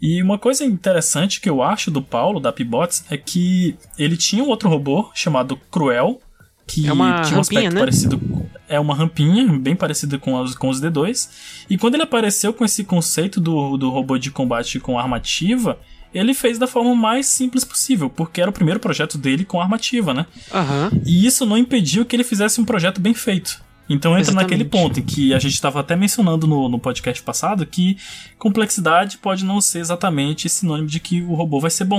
[0.00, 4.44] E uma coisa interessante que eu acho do Paulo, da Pibots, é que ele tinha
[4.44, 6.20] um outro robô chamado Cruel,
[6.66, 7.80] que É uma tinha um aspecto rampinha, né?
[7.80, 11.28] parecido com- É uma rampinha, bem parecida com os, com os D2.
[11.68, 15.78] E quando ele apareceu com esse conceito do, do robô de combate com arma ativa,
[16.14, 19.76] ele fez da forma mais simples possível, porque era o primeiro projeto dele com arma
[19.76, 20.26] ativa, né?
[20.52, 20.90] Aham.
[21.04, 23.62] E isso não impediu que ele fizesse um projeto bem feito.
[23.86, 24.44] Então entra Exatamente.
[24.50, 27.98] naquele ponto em que a gente estava até mencionando no, no podcast passado que
[28.38, 31.98] complexidade pode não ser exatamente sinônimo de que o robô vai ser bom.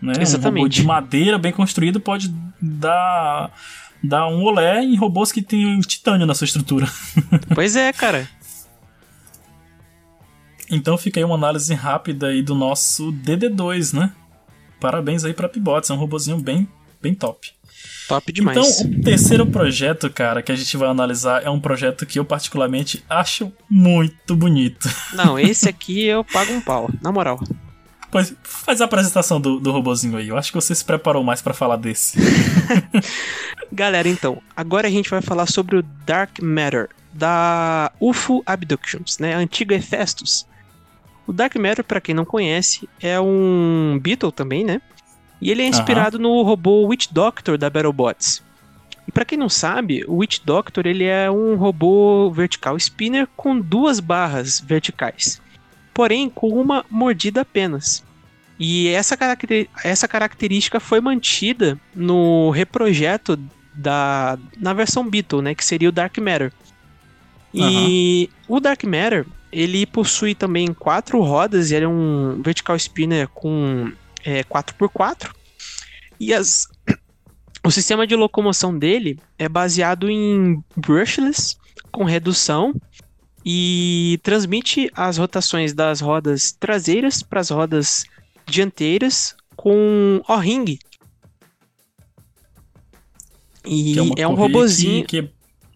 [0.00, 0.08] Né?
[0.08, 0.80] Um robô Exatamente.
[0.80, 3.50] de madeira bem construído pode dar,
[4.06, 6.86] dar um olé em robôs que têm titânio na sua estrutura.
[7.54, 8.28] Pois é, cara.
[10.70, 14.12] Então fica aí uma análise rápida aí do nosso DD2, né?
[14.80, 16.68] Parabéns aí pra Pibots, é um robozinho bem,
[17.00, 17.56] bem top.
[18.08, 18.56] Top demais.
[18.56, 22.24] Então, o terceiro projeto, cara, que a gente vai analisar é um projeto que eu
[22.24, 24.88] particularmente acho muito bonito.
[25.14, 27.40] Não, esse aqui eu pago um pau, na moral.
[28.10, 30.28] Pois faz a apresentação do, do robozinho aí.
[30.28, 32.18] Eu acho que você se preparou mais pra falar desse.
[33.76, 39.34] Galera, então, agora a gente vai falar sobre o Dark Matter da UFO Abductions, né?
[39.34, 40.46] A antiga Hephaestus.
[41.26, 44.80] O Dark Matter, pra quem não conhece, é um Beetle também, né?
[45.42, 48.42] E ele é inspirado no robô Witch Doctor da BattleBots.
[49.06, 53.60] E pra quem não sabe, o Witch Doctor ele é um robô vertical spinner com
[53.60, 55.38] duas barras verticais,
[55.92, 58.02] porém com uma mordida apenas.
[58.58, 63.38] E essa, caracter- essa característica foi mantida no reprojeto
[63.76, 66.52] da na versão Beetle, né, que seria o Dark Matter.
[67.52, 73.28] E o Dark Matter, ele possui também quatro rodas, e ele é um vertical spinner
[73.28, 73.90] com
[74.24, 75.30] é, 4x4.
[76.20, 76.68] E as,
[77.64, 81.56] o sistema de locomoção dele é baseado em brushless,
[81.90, 82.74] com redução,
[83.44, 88.04] e transmite as rotações das rodas traseiras para as rodas
[88.44, 90.78] dianteiras com O-ring.
[93.66, 95.04] E é, é um robozinho.
[95.06, 95.30] Que, que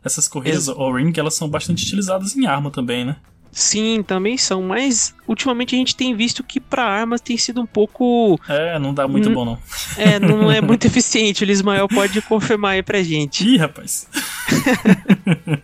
[0.05, 3.17] essas correias O-Ring, elas são bastante utilizadas em arma também, né?
[3.53, 7.67] Sim, também são, mas ultimamente a gente tem visto que para armas tem sido um
[7.67, 8.39] pouco.
[8.49, 9.33] É, não dá muito Hum.
[9.35, 9.59] bom não.
[9.97, 11.43] É, não é muito eficiente.
[11.43, 13.45] O Lismael pode confirmar aí pra gente.
[13.45, 14.07] Ih, rapaz.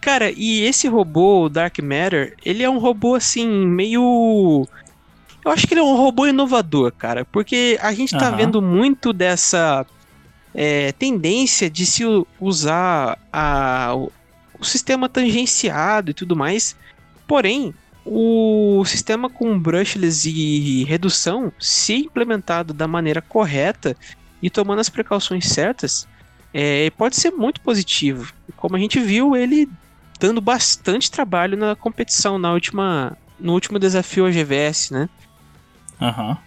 [0.00, 4.66] Cara, e esse robô, o Dark Matter, ele é um robô assim, meio.
[5.44, 8.36] Eu acho que ele é um robô inovador, cara, porque a gente tá Aham.
[8.36, 9.84] vendo muito dessa
[10.54, 12.04] é, tendência de se
[12.40, 14.12] usar a, o,
[14.58, 16.76] o sistema tangenciado e tudo mais.
[17.26, 23.96] Porém, o sistema com brushless e redução, se implementado da maneira correta
[24.42, 26.08] e tomando as precauções certas,
[26.52, 28.32] é, pode ser muito positivo.
[28.56, 29.68] Como a gente viu, ele
[30.18, 35.08] dando bastante trabalho na competição na última, no último desafio AGVS, né?
[36.00, 36.38] Aham.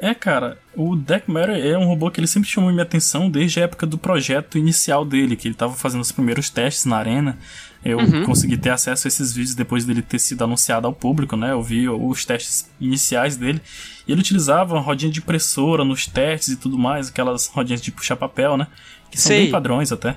[0.00, 3.60] É, cara, o Dark Matter é um robô que ele sempre chamou minha atenção desde
[3.60, 7.36] a época do projeto inicial dele, que ele tava fazendo os primeiros testes na arena.
[7.84, 8.24] Eu uhum.
[8.24, 11.50] consegui ter acesso a esses vídeos depois dele ter sido anunciado ao público, né?
[11.50, 13.60] Eu vi os testes iniciais dele.
[14.06, 17.90] E ele utilizava uma rodinha de impressora nos testes e tudo mais, aquelas rodinhas de
[17.90, 18.68] puxar papel, né?
[19.10, 19.42] Que são Sei.
[19.42, 20.16] bem padrões até.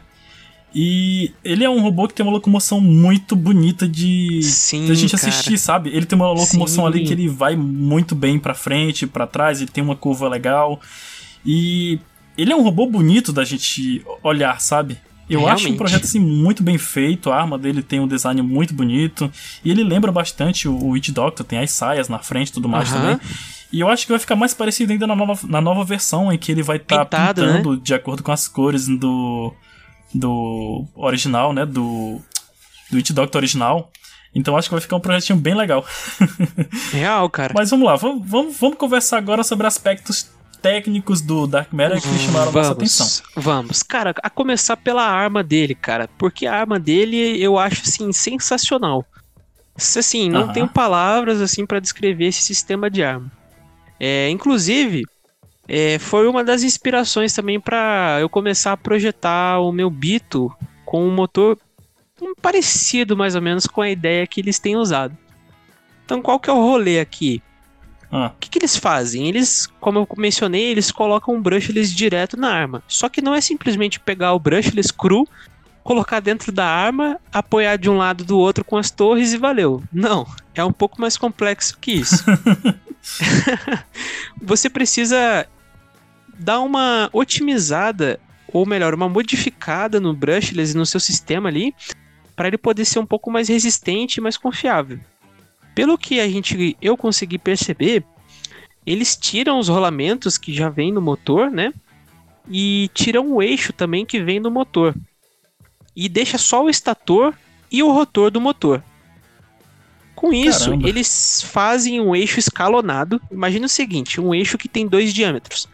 [0.73, 4.95] E ele é um robô que tem uma locomoção muito bonita de, Sim, de a
[4.95, 5.27] gente cara.
[5.27, 5.89] assistir, sabe?
[5.89, 6.87] Ele tem uma locomoção Sim.
[6.87, 10.79] ali que ele vai muito bem para frente, para trás, ele tem uma curva legal.
[11.45, 11.99] E
[12.37, 14.97] ele é um robô bonito da gente olhar, sabe?
[15.29, 15.65] Eu Realmente.
[15.65, 19.31] acho um projeto assim muito bem feito, a arma dele tem um design muito bonito
[19.63, 22.67] e ele lembra bastante o, o Witch Doctor, tem as saias na frente e tudo
[22.67, 23.17] mais também.
[23.71, 26.37] E eu acho que vai ficar mais parecido ainda na nova, na nova versão, em
[26.37, 27.57] que ele vai estar Pintado, né?
[27.57, 29.53] pintando de acordo com as cores do,
[30.13, 31.65] do original, né?
[31.65, 32.19] Do,
[32.89, 33.91] do It Doctor original.
[34.33, 35.85] Então acho que vai ficar um projetinho bem legal.
[36.91, 37.53] Real, cara.
[37.55, 40.29] Mas vamos lá, vamos, vamos, vamos conversar agora sobre aspectos
[40.61, 43.07] técnicos do Dark Matter que chamaram a nossa atenção.
[43.35, 43.83] Vamos.
[43.83, 46.07] Cara, a começar pela arma dele, cara.
[46.17, 49.05] Porque a arma dele eu acho, assim, sensacional.
[49.75, 50.53] Se, Assim, não Aham.
[50.53, 53.31] tenho palavras, assim, pra descrever esse sistema de arma.
[53.99, 55.03] É, inclusive,
[55.67, 60.51] é, foi uma das inspirações também pra eu começar a projetar o meu Bito
[60.85, 61.57] com um motor
[62.41, 65.17] parecido, mais ou menos, com a ideia que eles têm usado.
[66.05, 67.41] Então, qual que é o rolê aqui?
[68.11, 69.27] Ah, O que, que eles fazem?
[69.27, 72.83] Eles, como eu mencionei, eles colocam um brushless direto na arma.
[72.87, 75.25] Só que não é simplesmente pegar o brushless cru,
[75.83, 79.81] colocar dentro da arma, apoiar de um lado do outro com as torres e valeu.
[79.91, 82.23] Não, é um pouco mais complexo que isso.
[84.41, 85.47] Você precisa
[86.37, 88.19] dar uma otimizada,
[88.51, 91.73] ou melhor, uma modificada no brushless e no seu sistema ali,
[92.35, 94.99] para ele poder ser um pouco mais resistente e mais confiável.
[95.75, 98.03] Pelo que a gente, eu consegui perceber,
[98.85, 101.71] eles tiram os rolamentos que já vem no motor, né?
[102.49, 104.95] E tiram o eixo também que vem no motor.
[105.95, 107.33] E deixa só o estator
[107.71, 108.83] e o rotor do motor.
[110.21, 110.87] Com isso, Caramba.
[110.87, 113.19] eles fazem um eixo escalonado.
[113.31, 115.67] Imagina o seguinte, um eixo que tem dois diâmetros.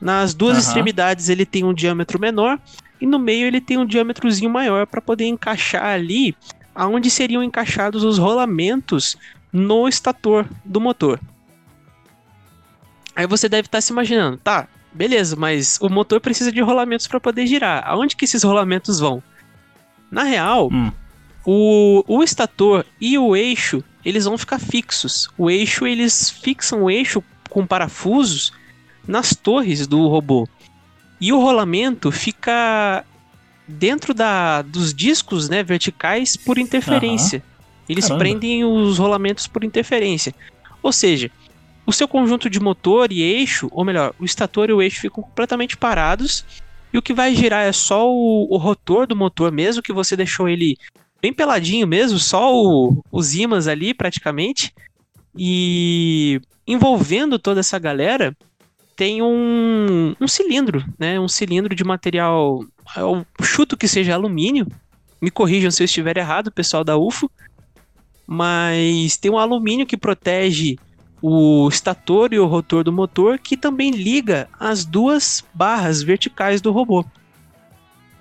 [0.00, 0.66] Nas duas Aham.
[0.66, 2.58] extremidades ele tem um diâmetro menor
[3.00, 6.34] e no meio ele tem um diâmetrozinho maior para poder encaixar ali
[6.74, 9.16] aonde seriam encaixados os rolamentos
[9.52, 11.20] no estator do motor.
[13.14, 17.20] Aí você deve estar se imaginando, tá, beleza, mas o motor precisa de rolamentos para
[17.20, 17.84] poder girar.
[17.86, 19.22] Aonde que esses rolamentos vão?
[20.10, 20.90] Na real, Hum.
[21.46, 25.28] o, o estator e o eixo, eles vão ficar fixos.
[25.38, 28.52] O eixo, eles fixam o eixo com parafusos
[29.06, 30.48] nas torres do robô.
[31.20, 33.04] E o rolamento fica
[33.66, 37.42] dentro da, dos discos né, verticais por interferência.
[37.88, 38.18] Eles Caramba.
[38.18, 40.34] prendem os rolamentos por interferência.
[40.82, 41.30] Ou seja,
[41.86, 45.22] o seu conjunto de motor e eixo, ou melhor, o estator e o eixo ficam
[45.22, 46.44] completamente parados.
[46.92, 50.16] E o que vai girar é só o, o rotor do motor mesmo, que você
[50.16, 50.76] deixou ele
[51.22, 54.74] bem peladinho mesmo, só o- os ímãs ali praticamente.
[55.38, 58.36] E envolvendo toda essa galera,
[58.96, 61.18] tem um, um cilindro, né?
[61.18, 62.64] Um cilindro de material.
[62.96, 64.66] Eu chuto que seja alumínio.
[65.20, 67.30] Me corrijam se eu estiver errado, pessoal da UFO.
[68.26, 70.76] Mas tem um alumínio que protege
[71.20, 76.72] o estator e o rotor do motor, que também liga as duas barras verticais do
[76.72, 77.04] robô.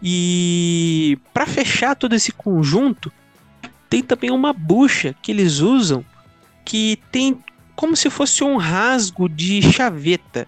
[0.01, 3.11] E para fechar todo esse conjunto,
[3.89, 6.03] tem também uma bucha que eles usam
[6.65, 7.37] que tem
[7.75, 10.47] como se fosse um rasgo de chaveta.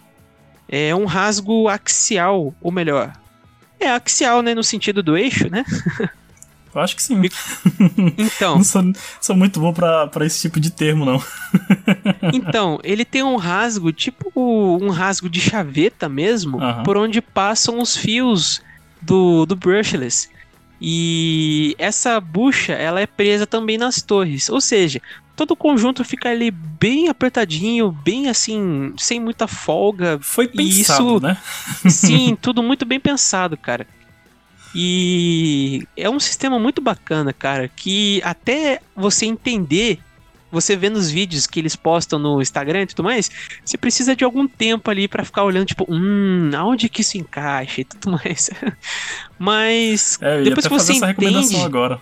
[0.67, 3.13] É um rasgo axial, ou melhor,
[3.79, 5.63] é axial, né, no sentido do eixo, né?
[6.73, 7.21] eu acho que sim.
[8.17, 8.81] Então, Não sou,
[9.21, 11.21] sou muito bom pra esse tipo de termo, não.
[12.33, 16.83] então, ele tem um rasgo, tipo um rasgo de chaveta mesmo, Aham.
[16.83, 18.61] por onde passam os fios
[19.05, 20.29] do, do brushless.
[20.81, 24.49] E essa bucha, ela é presa também nas torres.
[24.49, 25.01] Ou seja,
[25.35, 30.19] todo o conjunto fica ali bem apertadinho, bem assim, sem muita folga.
[30.21, 31.37] Foi pensado, isso- né?
[31.89, 33.87] Sim, tudo muito bem pensado, cara.
[34.75, 39.99] E é um sistema muito bacana, cara, que até você entender,
[40.53, 43.29] você vê nos vídeos que eles postam no Instagram e tudo mais,
[43.65, 47.81] você precisa de algum tempo ali pra ficar olhando, tipo, hum, aonde que isso encaixa
[47.81, 48.49] e tudo mais.
[49.37, 52.01] Mas É, eu ia depois até que fazer você essa recomendação entende, agora.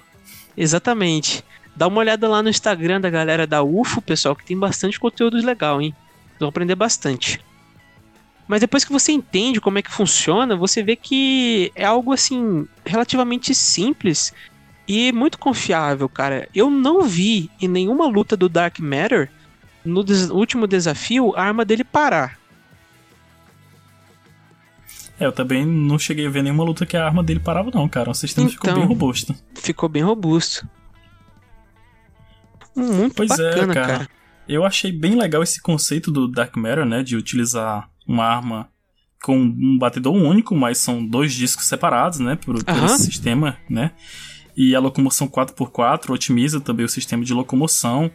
[0.56, 1.44] exatamente,
[1.76, 5.38] dá uma olhada lá no Instagram da galera da UFO, pessoal, que tem bastante conteúdo
[5.38, 5.96] legal, hein?
[6.40, 7.40] Vão aprender bastante.
[8.48, 12.68] Mas depois que você entende como é que funciona, você vê que é algo assim
[12.86, 14.34] relativamente simples
[14.88, 16.48] e muito confiável, cara.
[16.54, 19.30] Eu não vi em nenhuma luta do Dark Matter
[19.86, 22.40] no des- último desafio a arma dele parar.
[25.20, 27.88] É, eu também não cheguei a ver nenhuma luta que a arma dele parava, não,
[27.88, 28.10] cara.
[28.10, 29.36] O sistema então, ficou bem robusto.
[29.56, 30.68] Ficou bem robusto.
[32.76, 33.88] Muito pois é, bacana, é, cara.
[33.88, 34.10] cara.
[34.48, 37.04] Eu achei bem legal esse conceito do Dark Matter, né?
[37.04, 38.70] De utilizar uma arma
[39.22, 42.36] com um batedor único, mas são dois discos separados, né?
[42.36, 43.92] Por, por esse sistema, né?
[44.56, 48.12] E a locomoção 4x4 otimiza também o sistema de locomoção.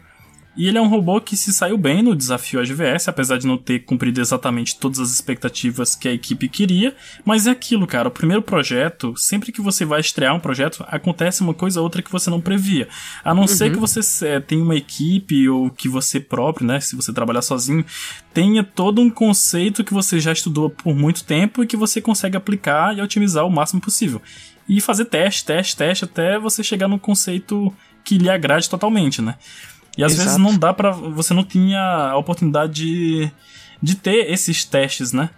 [0.57, 3.59] E ele é um robô que se saiu bem no desafio AGVS, apesar de não
[3.59, 6.97] ter cumprido exatamente todas as expectativas que a equipe queria.
[7.27, 8.09] Mas é aquilo, cara.
[8.09, 12.01] O primeiro projeto, sempre que você vai estrear um projeto, acontece uma coisa ou outra
[12.01, 12.89] que você não previa.
[13.23, 13.49] A não uhum.
[13.49, 16.81] ser que você é, tenha uma equipe ou que você próprio, né?
[16.81, 17.85] Se você trabalhar sozinho,
[18.33, 22.35] tenha todo um conceito que você já estudou por muito tempo e que você consegue
[22.37, 24.23] aplicar e otimizar o máximo possível.
[24.69, 27.73] E fazer teste, teste, teste, até você chegar no conceito
[28.05, 29.37] que lhe agrade totalmente, né?
[29.97, 30.29] E às Exato.
[30.29, 33.31] vezes não dá para Você não tinha a oportunidade de,
[33.83, 35.31] de ter esses testes, né?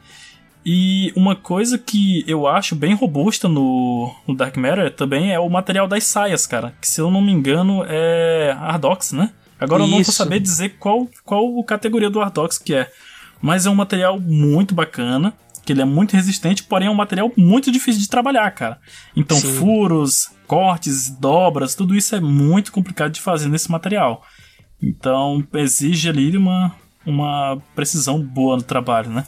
[0.65, 5.49] E uma coisa que eu acho bem robusta no, no Dark Matter também é o
[5.49, 6.75] material das saias, cara.
[6.81, 9.31] Que se eu não me engano é Ardox, né?
[9.59, 9.93] Agora Isso.
[9.93, 12.91] eu não vou saber dizer qual, qual categoria do Ardox que é.
[13.41, 15.33] Mas é um material muito bacana,
[15.69, 18.81] que ele é muito resistente, porém é um material muito difícil de trabalhar, cara.
[19.15, 19.53] Então Sim.
[19.53, 24.23] furos, cortes, dobras, tudo isso é muito complicado de fazer nesse material.
[24.83, 29.27] Então exige ali uma, uma precisão boa no trabalho, né?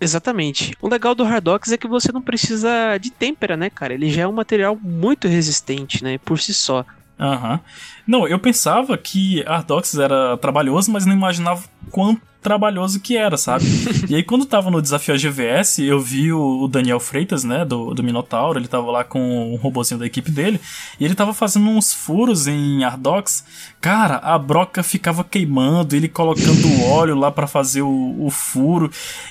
[0.00, 0.76] Exatamente.
[0.80, 3.94] O legal do Hardox é que você não precisa de têmpera, né, cara?
[3.94, 6.86] Ele já é um material muito resistente, né, por si só.
[7.18, 7.52] Aham.
[7.52, 7.60] Uhum.
[8.06, 13.64] Não, eu pensava que Hardox era trabalhoso, mas não imaginava quanto trabalhoso que era, sabe?
[14.06, 18.02] e aí, quando tava no desafio GVS, eu vi o Daniel Freitas, né, do, do
[18.02, 20.60] Minotauro, ele tava lá com um robôzinho da equipe dele,
[21.00, 23.42] e ele tava fazendo uns furos em Ardox.
[23.80, 28.90] Cara, a broca ficava queimando, ele colocando óleo lá para fazer o, o, furo,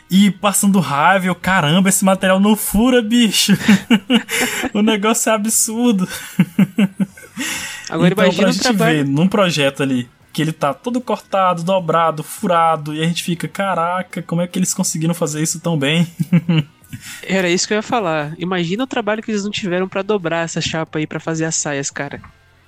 [0.10, 3.54] e passando raiva, eu, caramba, esse material não fura, bicho!
[4.74, 6.10] o negócio é absurdo.
[7.90, 8.98] Agora então, imagina pra gente trabalho...
[8.98, 13.48] ver num projeto ali que ele tá todo cortado, dobrado, furado, e a gente fica,
[13.48, 16.08] caraca, como é que eles conseguiram fazer isso tão bem?
[17.24, 18.34] Era isso que eu ia falar.
[18.38, 21.56] Imagina o trabalho que eles não tiveram para dobrar essa chapa aí para fazer as
[21.56, 22.22] saias, cara.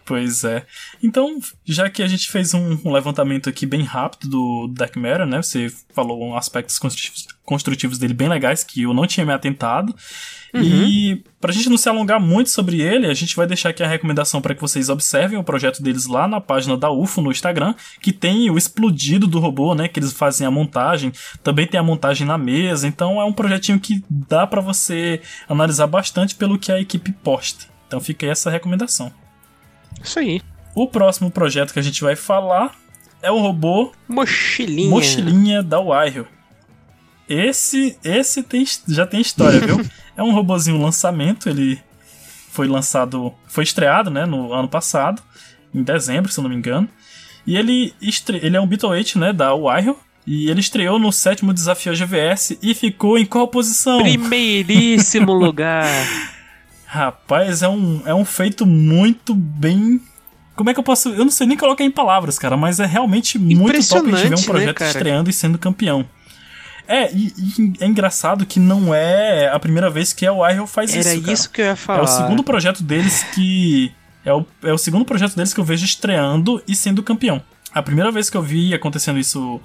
[0.06, 0.63] Pois é.
[1.01, 5.25] Então, já que a gente fez um, um, levantamento aqui bem rápido do Dark Matter,
[5.25, 5.41] né?
[5.41, 9.95] Você falou aspectos construtivos, construtivos dele bem legais que eu não tinha me atentado.
[10.55, 10.63] Uhum.
[10.63, 13.87] E pra gente não se alongar muito sobre ele, a gente vai deixar aqui a
[13.87, 17.75] recomendação para que vocês observem o projeto deles lá na página da UFO no Instagram,
[18.01, 19.87] que tem o explodido do robô, né?
[19.87, 21.11] Que eles fazem a montagem,
[21.43, 22.87] também tem a montagem na mesa.
[22.87, 27.65] Então é um projetinho que dá para você analisar bastante pelo que a equipe posta.
[27.87, 29.11] Então fica aí essa recomendação.
[30.01, 30.41] Isso aí.
[30.73, 32.75] O próximo projeto que a gente vai falar
[33.21, 36.25] é o robô Mochilinha, Mochilinha da Wire.
[37.27, 39.83] Esse, esse tem, já tem história, viu?
[40.15, 41.79] é um robozinho lançamento, ele
[42.51, 45.21] foi lançado, foi estreado, né, no ano passado,
[45.73, 46.88] em dezembro, se eu não me engano.
[47.45, 48.39] E ele, estre...
[48.41, 52.73] ele é um Beetle né, da Wire, e ele estreou no sétimo desafio GVS e
[52.73, 54.01] ficou em qual posição?
[54.01, 55.88] Primeiríssimo lugar.
[56.85, 60.01] Rapaz, é um, é um feito muito bem.
[60.55, 61.09] Como é que eu posso.
[61.09, 64.29] Eu não sei nem colocar em palavras, cara, mas é realmente muito top a gente
[64.29, 66.05] ver um projeto né, estreando e sendo campeão.
[66.87, 70.91] É, e, e, é engraçado que não é a primeira vez que a Wire faz
[70.91, 71.23] Era isso.
[71.23, 71.99] Era isso que eu ia falar.
[71.99, 73.91] É o segundo projeto deles que.
[74.23, 77.41] É o, é o segundo projeto deles que eu vejo estreando e sendo campeão.
[77.73, 79.61] A primeira vez que eu vi acontecendo isso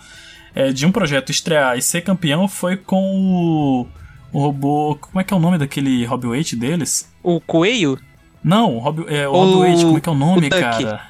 [0.55, 3.87] é, de um projeto estrear e ser campeão foi com o
[4.33, 4.97] o robô.
[5.01, 7.11] Como é que é o nome daquele Hobby deles?
[7.23, 7.99] O Coelho?
[8.43, 11.03] Não, o Hobby, é, o, o Hobby como é que é o nome, o cara?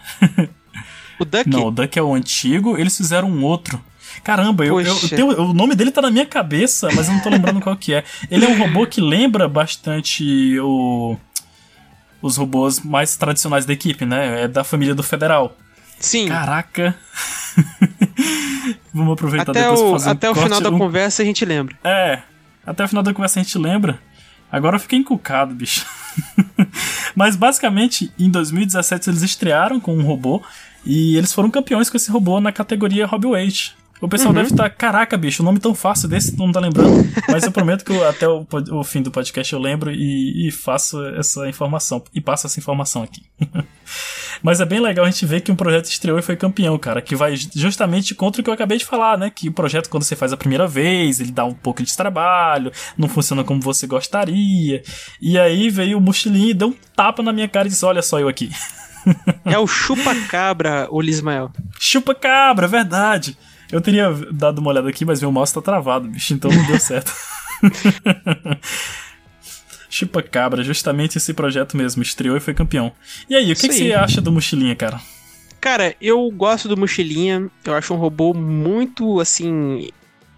[1.19, 1.49] o Duck?
[1.49, 3.81] Não, o Duck é o antigo, eles fizeram um outro.
[4.23, 7.21] Caramba, eu, eu, eu tenho, o nome dele tá na minha cabeça, mas eu não
[7.21, 8.05] tô lembrando qual que é.
[8.31, 11.17] Ele é um robô que lembra bastante o,
[12.21, 14.43] os robôs mais tradicionais da equipe, né?
[14.43, 15.57] É da família do Federal.
[15.99, 16.29] Sim.
[16.29, 16.97] Caraca.
[18.93, 20.79] Vamos aproveitar até depois o, fazer um Até corte, o final da um...
[20.79, 21.77] conversa a gente lembra.
[21.85, 22.23] É,
[22.67, 23.99] até o final da conversa a gente lembra.
[24.51, 25.87] Agora eu fiquei encucado, bicho.
[27.15, 30.43] Mas basicamente, em 2017 eles estrearam com um robô
[30.85, 33.29] e eles foram campeões com esse robô na categoria Hobby
[34.01, 34.37] O pessoal uhum.
[34.37, 37.07] deve estar, tá, caraca, bicho, o nome tão fácil desse, não tá lembrando.
[37.29, 40.51] Mas eu prometo que eu, até o, o, fim do podcast eu lembro e, e
[40.51, 43.23] faço essa informação, e passo essa informação aqui.
[44.43, 47.03] Mas é bem legal a gente ver que um projeto estreou e foi campeão, cara.
[47.03, 49.29] Que vai justamente contra o que eu acabei de falar, né?
[49.29, 52.73] Que o projeto, quando você faz a primeira vez, ele dá um pouco de trabalho,
[52.97, 54.83] não funciona como você gostaria.
[55.21, 58.01] E aí veio o mochilinho e deu um tapa na minha cara e disse: Olha
[58.01, 58.51] só eu aqui.
[59.47, 61.51] É o chupa-cabra, o Lismael.
[61.79, 63.35] Chupa-cabra, verdade.
[63.73, 66.79] Eu teria dado uma olhada aqui, mas meu mouse tá travado, bicho, então não deu
[66.79, 67.13] certo.
[69.89, 72.93] Chupa cabra, justamente esse projeto mesmo, estreou e foi campeão.
[73.29, 75.01] E aí, o que, que você acha do Mochilinha, cara?
[75.61, 79.91] Cara, eu gosto do Mochilinha, eu acho um robô muito, assim,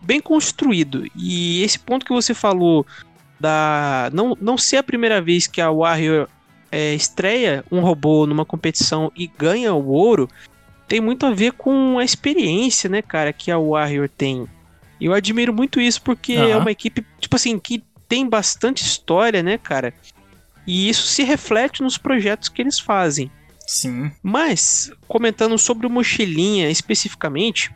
[0.03, 1.07] bem construído.
[1.15, 2.87] E esse ponto que você falou
[3.39, 6.29] da não, não ser a primeira vez que a Warrior
[6.71, 10.29] é, estreia um robô numa competição e ganha o ouro,
[10.89, 14.47] tem muito a ver com a experiência, né, cara, que a Warrior tem.
[15.01, 16.49] Eu admiro muito isso porque uhum.
[16.49, 19.95] é uma equipe, tipo assim, que tem bastante história, né, cara?
[20.67, 23.31] E isso se reflete nos projetos que eles fazem.
[23.67, 24.13] Sim.
[24.23, 27.71] Mas, comentando sobre o Mochilinha especificamente,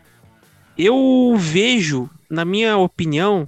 [0.77, 3.47] eu vejo, na minha opinião,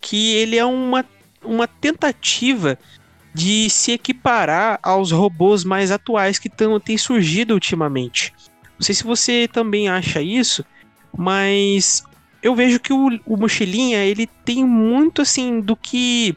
[0.00, 1.04] que ele é uma,
[1.42, 2.78] uma tentativa
[3.34, 8.32] de se equiparar aos robôs mais atuais que têm surgido ultimamente.
[8.78, 10.64] Não sei se você também acha isso,
[11.16, 12.04] mas
[12.42, 16.36] eu vejo que o, o Mochilinha ele tem muito assim do que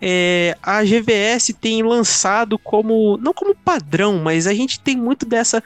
[0.00, 5.62] é, a GVS tem lançado como não como padrão, mas a gente tem muito dessa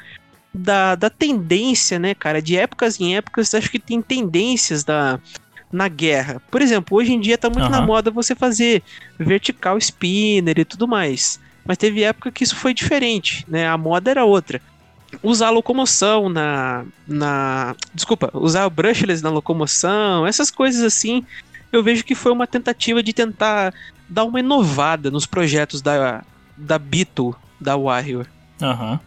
[0.55, 5.19] da, da tendência, né, cara, de épocas em épocas, acho que tem tendências da
[5.73, 6.43] na guerra.
[6.51, 7.71] Por exemplo, hoje em dia tá muito uhum.
[7.71, 8.83] na moda você fazer
[9.19, 11.41] vertical spinner e tudo mais.
[11.65, 13.67] Mas teve época que isso foi diferente, né?
[13.67, 14.61] A moda era outra
[15.23, 17.75] usar a locomoção na, na.
[17.95, 21.25] Desculpa, usar o brushless na locomoção, essas coisas assim,
[21.73, 23.75] eu vejo que foi uma tentativa de tentar
[24.09, 26.25] dar uma inovada nos projetos da,
[26.57, 28.27] da Beetle, da Warrior.
[28.61, 28.93] Aham.
[28.93, 28.99] Uhum.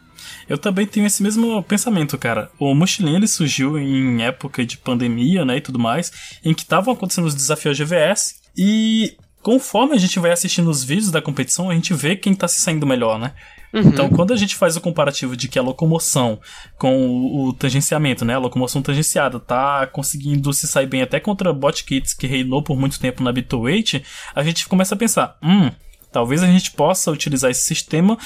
[0.50, 2.50] Eu também tenho esse mesmo pensamento, cara.
[2.60, 6.94] O mochilinho ele surgiu em época de pandemia, né, e tudo mais, em que estavam
[6.94, 11.74] acontecendo os desafios GVS e conforme a gente vai assistindo os vídeos da competição, a
[11.76, 13.34] gente vê quem tá se saindo melhor, né?
[13.76, 13.82] Uhum.
[13.82, 16.40] Então, quando a gente faz o comparativo de que a locomoção
[16.78, 21.52] com o, o, tangenciamento, né, a locomoção tangenciada, tá conseguindo se sair bem até contra
[21.52, 24.02] botkits que reinou por muito tempo na Bitweight,
[24.34, 25.70] a gente começa a pensar, hum,
[26.10, 28.18] talvez a gente possa utilizar esse sistema,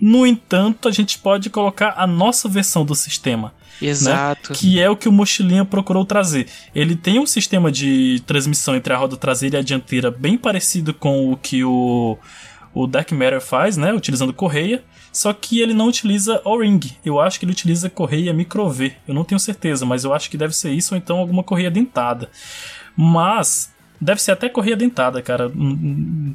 [0.00, 3.54] no entanto, a gente pode colocar a nossa versão do sistema.
[3.80, 4.50] Né, Exato.
[4.50, 4.58] Né?
[4.58, 6.48] Que é o que o Mochilinha procurou trazer.
[6.74, 10.92] Ele tem um sistema de transmissão entre a roda traseira e a dianteira bem parecido
[10.92, 12.18] com o que o,
[12.74, 13.92] o Dark Matter faz, né?
[13.92, 14.82] Utilizando correia.
[15.16, 16.78] Só que ele não utiliza O-ring.
[17.02, 18.92] Eu acho que ele utiliza correia micro V.
[19.08, 21.70] Eu não tenho certeza, mas eu acho que deve ser isso ou então alguma correia
[21.70, 22.28] dentada.
[22.94, 25.50] Mas deve ser até correia dentada, cara.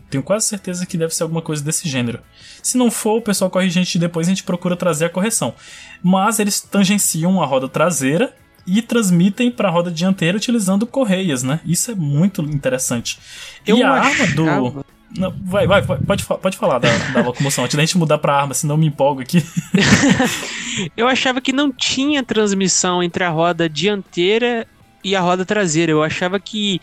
[0.09, 2.21] Tenho quase certeza que deve ser alguma coisa desse gênero.
[2.63, 5.53] Se não for, o pessoal corrige a gente depois a gente procura trazer a correção.
[6.01, 11.59] Mas eles tangenciam a roda traseira e transmitem para a roda dianteira utilizando correias, né?
[11.63, 13.19] Isso é muito interessante.
[13.63, 14.84] Eu e a arma do
[15.18, 18.53] não, vai, vai, pode, pode falar da, da locomoção, antes da gente mudar pra arma,
[18.53, 19.43] senão me empolgo aqui.
[20.95, 24.66] eu achava que não tinha transmissão entre a roda dianteira
[25.03, 25.91] e a roda traseira.
[25.91, 26.80] Eu achava que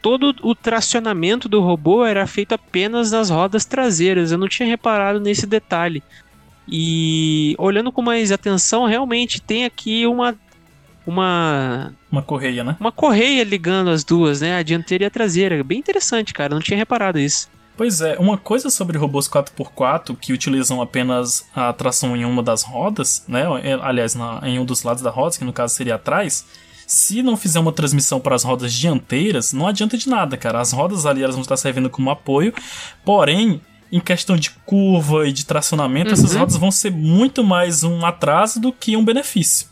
[0.00, 4.30] todo o tracionamento do robô era feito apenas nas rodas traseiras.
[4.30, 6.02] Eu não tinha reparado nesse detalhe.
[6.68, 10.36] E olhando com mais atenção, realmente tem aqui uma
[11.06, 12.76] uma uma correia, né?
[12.80, 14.56] Uma correia ligando as duas, né?
[14.56, 15.62] A dianteira e a traseira.
[15.62, 16.54] Bem interessante, cara.
[16.54, 17.48] Não tinha reparado isso.
[17.76, 22.62] Pois é, uma coisa sobre robôs 4x4 que utilizam apenas a tração em uma das
[22.62, 23.42] rodas, né?
[23.62, 26.46] É, aliás, na, em um dos lados da roda, que no caso seria atrás.
[26.86, 30.60] Se não fizer uma transmissão para as rodas dianteiras, não adianta de nada, cara.
[30.60, 32.54] As rodas ali elas vão estar servindo como apoio,
[33.04, 33.60] porém,
[33.92, 36.14] em questão de curva e de tracionamento, uhum.
[36.14, 39.68] essas rodas vão ser muito mais um atraso do que um benefício.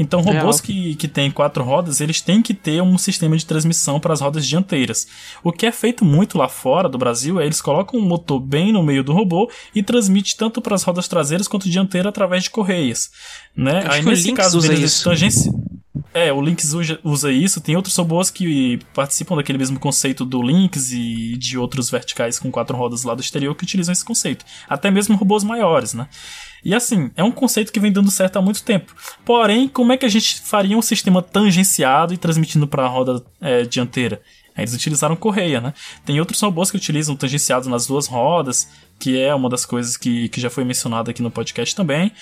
[0.00, 4.00] Então, robôs que, que têm quatro rodas, eles têm que ter um sistema de transmissão
[4.00, 5.06] para as rodas dianteiras.
[5.44, 8.72] O que é feito muito lá fora do Brasil é eles colocam um motor bem
[8.72, 12.50] no meio do robô e transmite tanto para as rodas traseiras quanto dianteira através de
[12.50, 13.10] correias.
[13.54, 13.84] Né?
[13.90, 15.52] Aí, nesse caso deles, tangência.
[16.12, 16.72] É, o Lynx
[17.04, 17.60] usa, isso.
[17.60, 22.50] Tem outros robôs que participam daquele mesmo conceito do Lynx e de outros verticais com
[22.50, 24.44] quatro rodas lá do exterior que utilizam esse conceito.
[24.68, 26.08] Até mesmo robôs maiores, né?
[26.64, 28.94] E assim, é um conceito que vem dando certo há muito tempo.
[29.24, 33.24] Porém, como é que a gente faria um sistema tangenciado e transmitindo para a roda
[33.40, 34.20] é, dianteira?
[34.56, 35.72] Eles utilizaram correia, né?
[36.04, 40.28] Tem outros robôs que utilizam tangenciados nas duas rodas, que é uma das coisas que,
[40.28, 42.12] que já foi mencionada aqui no podcast também.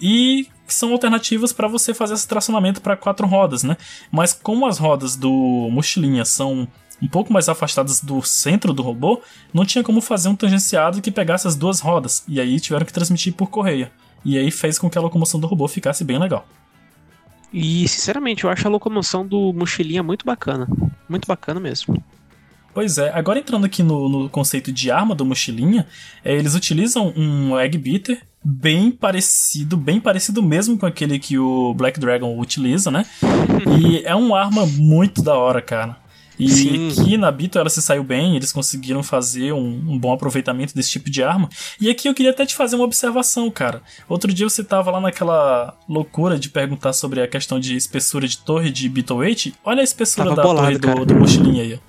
[0.00, 3.76] E são alternativas para você fazer esse tracionamento para quatro rodas, né?
[4.10, 6.68] Mas como as rodas do mochilinha são
[7.00, 9.20] um pouco mais afastadas do centro do robô,
[9.52, 12.92] não tinha como fazer um tangenciado que pegasse as duas rodas, e aí tiveram que
[12.92, 13.92] transmitir por correia.
[14.24, 16.48] E aí fez com que a locomoção do robô ficasse bem legal.
[17.52, 20.66] E, sinceramente, eu acho a locomoção do Mochilinha muito bacana.
[21.08, 22.02] Muito bacana mesmo.
[22.74, 25.86] Pois é, agora entrando aqui no, no conceito de arma do Mochilinha,
[26.22, 31.74] é, eles utilizam um Egg Beater bem parecido, bem parecido mesmo com aquele que o
[31.74, 33.04] Black Dragon utiliza, né?
[33.80, 35.96] E é uma arma muito da hora, cara.
[36.38, 37.04] E Sim.
[37.04, 40.90] que na Bito ela se saiu bem, eles conseguiram fazer um, um, bom aproveitamento desse
[40.90, 41.48] tipo de arma.
[41.80, 43.82] E aqui eu queria até te fazer uma observação, cara.
[44.08, 48.38] Outro dia você tava lá naquela loucura de perguntar sobre a questão de espessura de
[48.38, 49.52] torre de Beetle 8.
[49.64, 51.80] Olha a espessura tava da bolado, torre do, do mochilinha aí.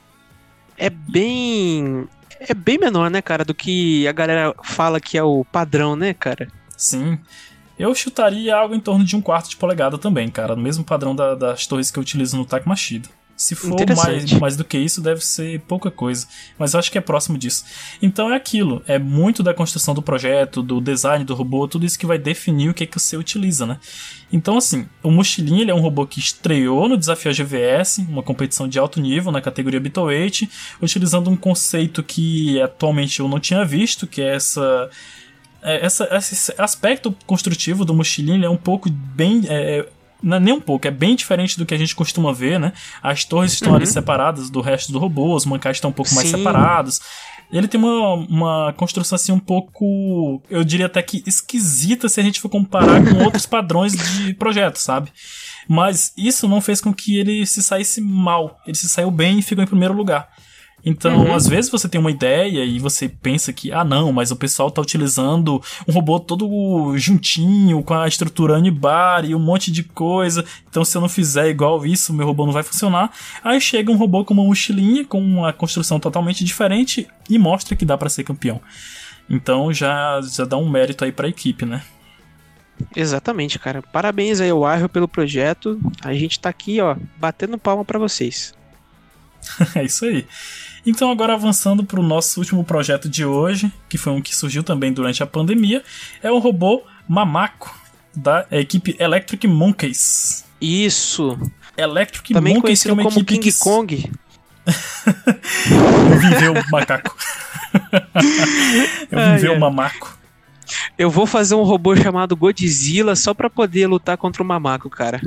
[0.77, 2.07] É bem.
[2.39, 6.13] É bem menor, né, cara, do que a galera fala que é o padrão, né,
[6.13, 6.47] cara?
[6.75, 7.19] Sim.
[7.77, 10.55] Eu chutaria algo em torno de um quarto de polegada também, cara.
[10.55, 13.07] No mesmo padrão da, das torres que eu utilizo no Tak Machida.
[13.37, 16.25] Se for mais, mais do que isso, deve ser pouca coisa.
[16.57, 17.63] Mas eu acho que é próximo disso.
[18.01, 18.81] Então é aquilo.
[18.87, 22.69] É muito da construção do projeto, do design do robô, tudo isso que vai definir
[22.69, 23.79] o que, é que você utiliza, né?
[24.33, 28.67] Então, assim, o Mochilinha ele é um robô que estreou no desafio GVS, uma competição
[28.67, 30.49] de alto nível na categoria Bitweight,
[30.81, 34.89] utilizando um conceito que atualmente eu não tinha visto, que é essa
[35.61, 39.43] é, essa, esse aspecto construtivo do mochilinho é um pouco bem.
[39.47, 42.33] É, é não é nem um pouco, é bem diferente do que a gente costuma
[42.33, 42.73] ver, né?
[43.01, 43.75] As torres estão uhum.
[43.75, 46.15] ali separadas do resto do robô, os mancais estão um pouco Sim.
[46.15, 46.99] mais separados.
[47.51, 52.23] Ele tem uma, uma construção assim um pouco, eu diria até que esquisita se a
[52.23, 55.11] gente for comparar com outros padrões de projeto, sabe?
[55.67, 58.59] Mas isso não fez com que ele se saísse mal.
[58.65, 60.29] Ele se saiu bem e ficou em primeiro lugar.
[60.87, 61.35] Então, uhum.
[61.35, 64.71] às vezes você tem uma ideia e você pensa que, ah, não, mas o pessoal
[64.71, 70.45] tá utilizando um robô todo juntinho, com a estrutura anibar e um monte de coisa.
[70.69, 73.11] Então, se eu não fizer igual isso, meu robô não vai funcionar.
[73.43, 77.83] Aí chega um robô com uma mochilinha, com uma construção totalmente diferente e mostra que
[77.83, 78.61] dá para ser campeão.
[79.29, 81.81] Então, já, já dá um mérito aí pra equipe, né?
[82.95, 83.81] Exatamente, cara.
[83.81, 85.77] Parabéns aí ao Arro pelo projeto.
[86.01, 88.55] A gente tá aqui, ó, batendo palma para vocês.
[89.75, 90.25] é isso aí.
[90.87, 94.63] Então, agora avançando para o nosso último projeto de hoje, que foi um que surgiu
[94.63, 95.83] também durante a pandemia,
[96.23, 97.77] é o robô Mamaco,
[98.15, 100.45] da equipe Electric Monkeys.
[100.61, 101.37] Isso!
[101.75, 103.59] Electric também Monkeys, que é uma como equipe King que...
[103.59, 104.11] Kong.
[106.09, 107.17] Eu viveu o macaco.
[109.11, 110.17] Eu viveu o mamaco.
[110.97, 115.21] Eu vou fazer um robô chamado Godzilla só pra poder lutar contra o mamaco, cara.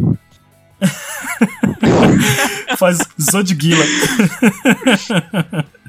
[2.76, 3.84] Faz Zodguila.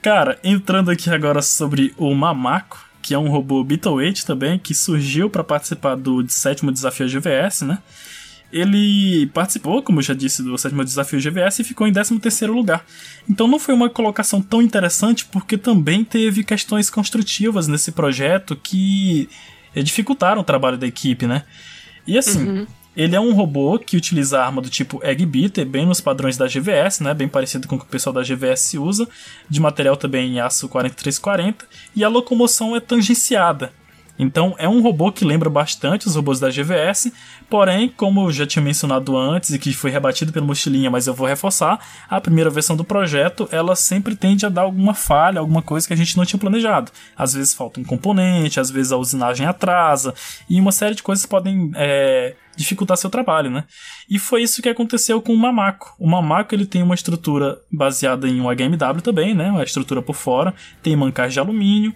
[0.00, 5.28] Cara, entrando aqui agora sobre o Mamaco, que é um robô Beetleweight também, que surgiu
[5.28, 7.78] para participar do sétimo desafio GVS, né?
[8.50, 12.82] Ele participou, como eu já disse, do sétimo desafio GVS e ficou em 13 lugar.
[13.28, 19.28] Então não foi uma colocação tão interessante porque também teve questões construtivas nesse projeto que
[19.74, 21.44] dificultaram o trabalho da equipe, né?
[22.06, 22.66] E assim, uhum.
[22.98, 26.48] Ele é um robô que utiliza arma do tipo Egg Beater, bem nos padrões da
[26.48, 27.14] GVS, né?
[27.14, 29.08] Bem parecido com o que o pessoal da GVS usa,
[29.48, 33.72] de material também em aço 4340, e a locomoção é tangenciada.
[34.18, 37.12] Então é um robô que lembra bastante os robôs da GVS,
[37.48, 41.14] porém, como eu já tinha mencionado antes e que foi rebatido pelo Mochilinha, mas eu
[41.14, 45.62] vou reforçar, a primeira versão do projeto ela sempre tende a dar alguma falha, alguma
[45.62, 46.90] coisa que a gente não tinha planejado.
[47.16, 50.14] Às vezes falta um componente, às vezes a usinagem atrasa,
[50.48, 53.64] e uma série de coisas podem é, dificultar seu trabalho, né?
[54.10, 55.94] E foi isso que aconteceu com o Mamaco.
[55.98, 59.50] O Mamaco ele tem uma estrutura baseada em um HMW também, né?
[59.50, 60.52] Uma estrutura por fora,
[60.82, 61.94] tem mancais de alumínio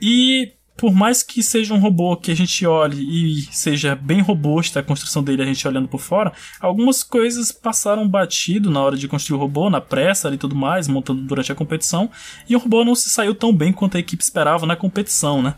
[0.00, 4.80] e por mais que seja um robô que a gente olhe e seja bem robusta
[4.80, 9.08] a construção dele, a gente olhando por fora, algumas coisas passaram batido na hora de
[9.08, 12.10] construir o robô, na pressa e tudo mais, montando durante a competição,
[12.48, 15.54] e o robô não se saiu tão bem quanto a equipe esperava na competição, né?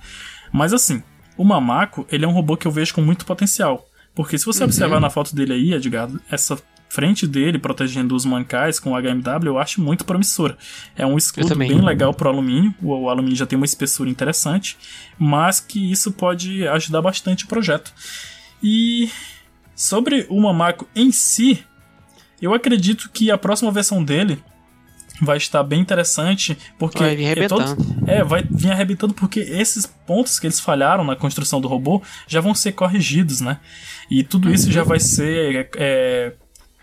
[0.53, 1.03] Mas assim,
[1.37, 3.89] o Mamaco, ele é um robô que eu vejo com muito potencial.
[4.15, 4.67] Porque se você uhum.
[4.67, 6.57] observar na foto dele aí, Edgar, essa
[6.95, 10.57] frente dele protegendo os mancais com o HMW eu acho muito promissora.
[10.97, 14.79] É um escudo bem legal pro alumínio, o, o, alumínio já tem uma espessura interessante,
[15.19, 17.93] mas que isso pode ajudar bastante o projeto.
[18.63, 19.11] E
[19.75, 21.65] sobre o Mamaco em si,
[22.41, 24.41] eu acredito que a próxima versão dele
[25.21, 27.63] vai estar bem interessante, porque vai vir arrebentando.
[27.63, 31.67] É, todo, é, vai vir arrebentando porque esses pontos que eles falharam na construção do
[31.67, 33.59] robô já vão ser corrigidos, né?
[34.09, 36.35] E tudo isso já vai ser é,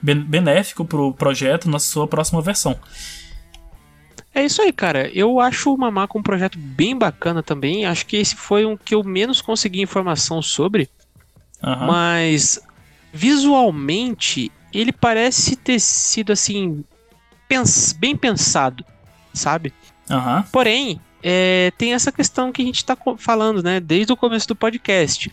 [0.02, 2.78] benéfico pro projeto na sua próxima versão.
[4.34, 5.10] É isso aí, cara.
[5.14, 7.86] Eu acho o Mamaco um projeto bem bacana também.
[7.86, 10.90] Acho que esse foi um que eu menos consegui informação sobre.
[11.62, 11.88] Uhum.
[11.88, 12.60] Mas
[13.14, 16.84] visualmente ele parece ter sido assim
[17.48, 18.86] pens bem pensado,
[19.34, 19.74] sabe?
[20.10, 20.44] Uhum.
[20.44, 23.82] Porém, é, tem essa questão que a gente está falando, né?
[23.82, 25.30] Desde o começo do podcast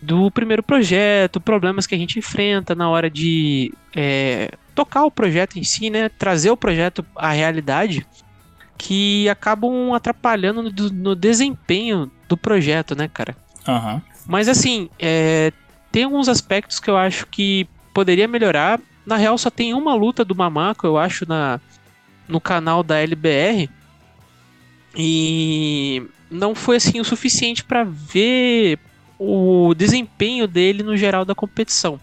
[0.00, 5.58] do primeiro projeto, problemas que a gente enfrenta na hora de é, tocar o projeto
[5.58, 6.08] em si, né?
[6.08, 8.06] Trazer o projeto à realidade,
[8.78, 13.36] que acabam atrapalhando no, no desempenho do projeto, né, cara?
[13.68, 14.00] Uhum.
[14.26, 15.52] Mas assim, é,
[15.92, 18.80] tem alguns aspectos que eu acho que poderia melhorar.
[19.04, 21.60] na real só tem uma luta do Mamaco, eu acho, na,
[22.26, 23.68] no canal da LBR.
[24.96, 28.78] E não foi assim o suficiente para ver
[29.22, 32.00] o desempenho dele no geral da competição.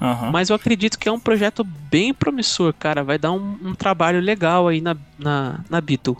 [0.00, 0.30] Uhum.
[0.30, 3.04] Mas eu acredito que é um projeto bem promissor, cara.
[3.04, 6.16] Vai dar um, um trabalho legal aí na, na, na Beatle.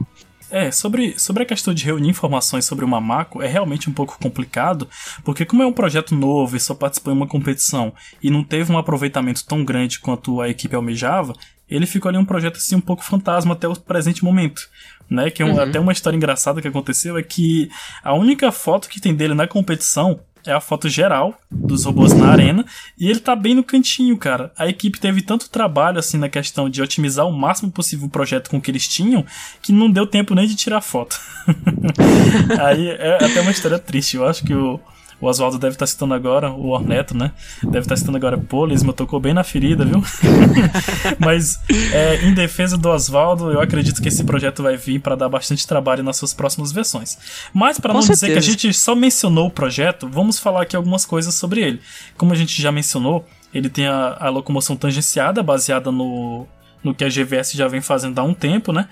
[0.50, 4.18] É, sobre, sobre a questão de reunir informações sobre o Mamaco é realmente um pouco
[4.20, 4.88] complicado,
[5.24, 7.92] porque como é um projeto novo e só participou em uma competição
[8.22, 11.32] e não teve um aproveitamento tão grande quanto a equipe almejava,
[11.68, 14.62] ele ficou ali um projeto assim um pouco fantasma até o presente momento.
[15.10, 15.60] Né, que é um, uhum.
[15.60, 17.68] até uma história engraçada que aconteceu é que
[18.02, 22.28] a única foto que tem dele na competição é a foto geral dos robôs na
[22.28, 22.64] arena
[22.98, 24.52] e ele tá bem no cantinho, cara.
[24.56, 28.50] A equipe teve tanto trabalho assim na questão de otimizar o máximo possível o projeto
[28.50, 29.24] com o que eles tinham
[29.62, 31.18] que não deu tempo nem de tirar foto.
[32.60, 34.16] Aí é até uma história triste.
[34.16, 34.80] Eu acho que o,
[35.24, 37.32] o Oswaldo deve estar tá citando agora, o Orneto, né?
[37.62, 40.04] Deve estar tá citando agora, pô, Lisma tocou bem na ferida, viu?
[41.18, 41.58] Mas,
[41.92, 45.66] é, em defesa do Oswaldo, eu acredito que esse projeto vai vir para dar bastante
[45.66, 47.16] trabalho nas suas próximas versões.
[47.54, 48.26] Mas, para não certeza.
[48.26, 51.80] dizer que a gente só mencionou o projeto, vamos falar aqui algumas coisas sobre ele.
[52.18, 56.46] Como a gente já mencionou, ele tem a, a locomoção tangenciada, baseada no,
[56.82, 58.88] no que a GVS já vem fazendo há um tempo, né?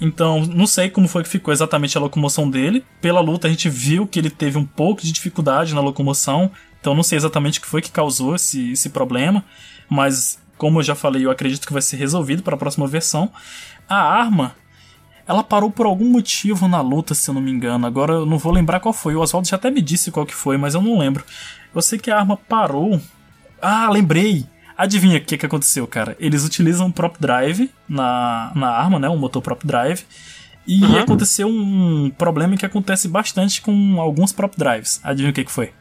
[0.00, 2.84] Então, não sei como foi que ficou exatamente a locomoção dele.
[3.00, 6.50] Pela luta, a gente viu que ele teve um pouco de dificuldade na locomoção.
[6.80, 9.42] Então, não sei exatamente o que foi que causou esse, esse problema.
[9.88, 13.30] Mas, como eu já falei, eu acredito que vai ser resolvido para a próxima versão.
[13.88, 14.54] A arma,
[15.26, 17.86] ela parou por algum motivo na luta, se eu não me engano.
[17.86, 19.14] Agora eu não vou lembrar qual foi.
[19.14, 21.24] O Oswaldo já até me disse qual que foi, mas eu não lembro.
[21.74, 23.00] Eu sei que a arma parou.
[23.60, 24.46] Ah, lembrei!
[24.76, 26.16] Adivinha o que, que aconteceu, cara?
[26.20, 29.08] Eles utilizam prop drive na, na arma, né?
[29.08, 30.04] Um motor prop drive.
[30.66, 30.98] E uhum.
[30.98, 35.00] aconteceu um problema que acontece bastante com alguns prop drives.
[35.02, 35.72] Adivinha o que, que foi?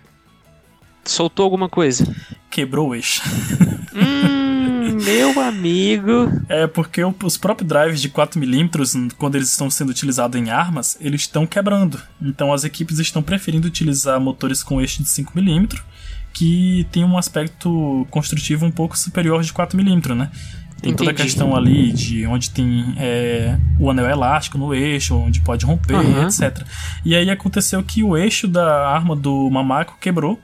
[1.03, 2.07] Soltou alguma coisa?
[2.49, 3.21] Quebrou o eixo.
[3.97, 6.29] Hum, meu amigo.
[6.49, 11.21] É porque os prop drives de 4mm, quando eles estão sendo utilizados em armas, eles
[11.21, 11.97] estão quebrando.
[12.21, 15.81] Então as equipes estão preferindo utilizar motores com eixo de 5mm
[16.35, 20.29] que tem um aspecto construtivo um pouco superior de 4mm, né?
[20.81, 20.95] Tem Entendi.
[20.97, 25.65] toda a questão ali de onde tem é, o anel elástico no eixo, onde pode
[25.65, 26.23] romper, uhum.
[26.23, 26.61] etc.
[27.05, 30.37] E aí aconteceu que o eixo da arma do Mamaco quebrou,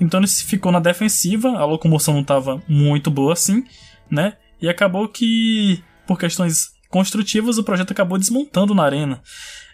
[0.00, 3.64] então ele ficou na defensiva, a locomoção não estava muito boa assim,
[4.10, 4.34] né?
[4.60, 9.22] E acabou que, por questões construtivas, o projeto acabou desmontando na arena.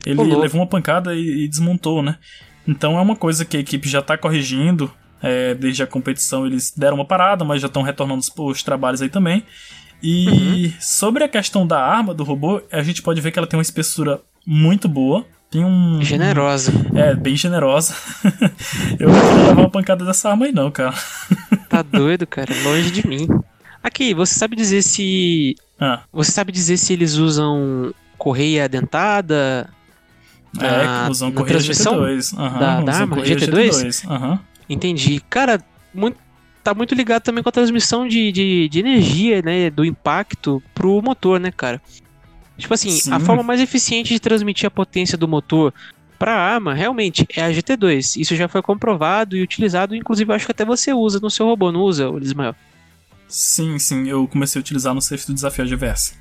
[0.05, 0.41] Ele Olô.
[0.41, 2.19] levou uma pancada e, e desmontou, né?
[2.69, 4.93] Então é uma coisa que a equipe já está corrigindo,
[5.23, 9.01] é, desde a competição eles deram uma parada, mas já estão retornando os, os, trabalhos
[9.03, 9.45] aí também.
[10.03, 10.73] E uhum.
[10.81, 13.63] sobre a questão da arma do robô, a gente pode ver que ela tem uma
[13.63, 15.25] espessura muito boa.
[15.51, 16.03] Tem um.
[16.03, 16.73] Generosa.
[16.95, 17.95] É, bem generosa.
[18.99, 20.95] Eu não queria levar uma pancada dessa arma aí, não, cara.
[21.69, 22.55] Tá doido, cara.
[22.63, 23.27] Longe de mim.
[23.83, 25.57] Aqui, você sabe dizer se.
[25.81, 26.03] Ah.
[26.13, 29.69] Você sabe dizer se eles usam correia dentada?
[30.61, 32.33] É, usam correia GT2.
[32.33, 33.17] Uhum, da, da arma?
[33.17, 33.71] GT2?
[33.71, 34.09] GT2.
[34.09, 34.39] Uhum.
[34.69, 35.21] Entendi.
[35.29, 35.63] Cara,
[35.93, 36.19] muito,
[36.63, 39.71] tá muito ligado também com a transmissão de, de, de energia, né?
[39.71, 41.81] Do impacto pro motor, né, cara?
[42.57, 43.13] Tipo assim, Sim.
[43.13, 45.75] a forma mais eficiente de transmitir a potência do motor
[46.19, 48.21] para a arma realmente é a GT2.
[48.21, 51.73] Isso já foi comprovado e utilizado, inclusive acho que até você usa no seu robô,
[51.73, 52.55] não usa, Ismael?
[53.29, 56.17] Sim, sim, eu comecei a utilizar no safe do desafio GVS.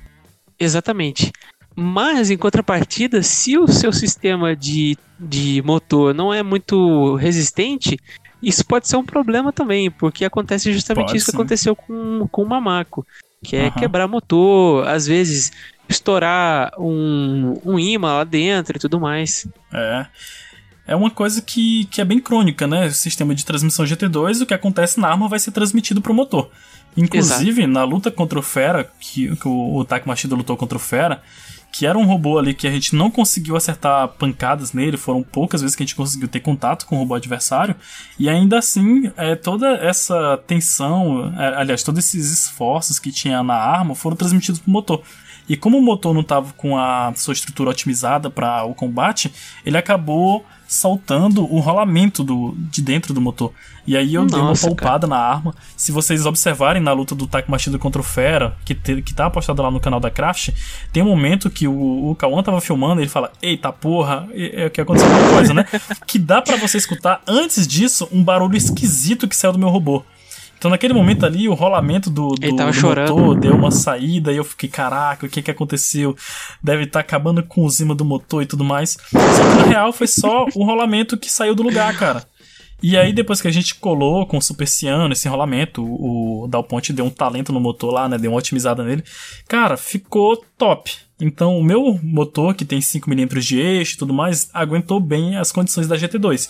[0.58, 1.32] Exatamente.
[1.76, 7.98] Mas, em contrapartida, se o seu sistema de, de motor não é muito resistente,
[8.44, 12.42] isso pode ser um problema também, porque acontece justamente pode, isso que aconteceu com, com
[12.42, 13.06] o Mamaco,
[13.42, 13.70] que é uhum.
[13.72, 15.52] quebrar motor, às vezes
[15.88, 19.46] estourar um, um imã lá dentro e tudo mais.
[19.72, 20.06] É.
[20.86, 22.86] É uma coisa que, que é bem crônica, né?
[22.86, 26.14] O sistema de transmissão GT2, o que acontece na arma vai ser transmitido para o
[26.14, 26.50] motor.
[26.96, 27.72] Inclusive, Exato.
[27.72, 31.22] na luta contra o Fera, que, que o, o Machida lutou contra o Fera,
[31.74, 35.60] que era um robô ali que a gente não conseguiu acertar pancadas nele, foram poucas
[35.60, 37.74] vezes que a gente conseguiu ter contato com o robô adversário,
[38.16, 43.56] e ainda assim, é, toda essa tensão, é, aliás, todos esses esforços que tinha na
[43.56, 45.02] arma foram transmitidos pro motor.
[45.48, 49.34] E como o motor não estava com a sua estrutura otimizada para o combate,
[49.66, 53.52] ele acabou saltando o rolamento do, de dentro do motor.
[53.86, 55.54] E aí eu Nossa, dei uma poupada na arma.
[55.76, 59.62] Se vocês observarem na luta do Machida contra o Fera, que, te, que tá postado
[59.62, 60.50] lá no canal da Craft,
[60.92, 64.64] tem um momento que o, o Kawan tava filmando e ele fala: Eita porra, é,
[64.64, 65.66] é que aconteceu alguma coisa, né?
[66.06, 70.02] que dá para você escutar antes disso um barulho esquisito que saiu do meu robô.
[70.64, 73.14] Então naquele momento ali, o rolamento do, do, do chorando.
[73.14, 76.16] motor deu uma saída e eu fiquei, caraca, o que que aconteceu?
[76.62, 78.92] Deve estar tá acabando com o zima do motor e tudo mais.
[78.92, 82.24] Só que na real foi só o rolamento que saiu do lugar, cara.
[82.82, 86.48] E aí, depois que a gente colou com o Super Ciano, esse enrolamento, o, o
[86.48, 88.16] Dal Ponte deu um talento no motor lá, né?
[88.16, 89.04] Deu uma otimizada nele.
[89.46, 90.92] Cara, ficou top.
[91.20, 95.52] Então, o meu motor, que tem 5mm de eixo e tudo mais, aguentou bem as
[95.52, 96.48] condições da GT2.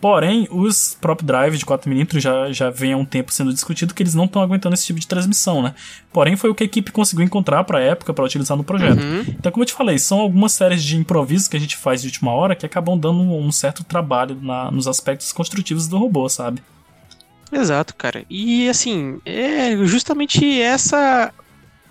[0.00, 4.02] Porém, os prop drive de 4mm já, já vem há um tempo sendo discutido que
[4.02, 5.74] eles não estão aguentando esse tipo de transmissão, né?
[6.12, 9.00] Porém, foi o que a equipe conseguiu encontrar para a época para utilizar no projeto.
[9.00, 9.24] Uhum.
[9.28, 12.08] Então, como eu te falei, são algumas séries de improvisos que a gente faz de
[12.08, 16.62] última hora que acabam dando um certo trabalho na, nos aspectos construtivos do robô, sabe?
[17.50, 18.24] Exato, cara.
[18.28, 21.32] E assim, é justamente essa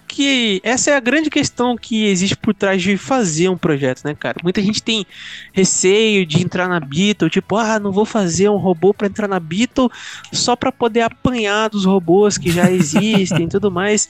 [0.07, 4.15] que essa é a grande questão que existe por trás de fazer um projeto, né,
[4.15, 4.37] cara?
[4.41, 5.05] Muita gente tem
[5.51, 9.39] receio de entrar na Beetle, tipo, ah, não vou fazer um robô para entrar na
[9.39, 9.91] Beetle
[10.31, 14.09] só para poder apanhar dos robôs que já existem e tudo mais.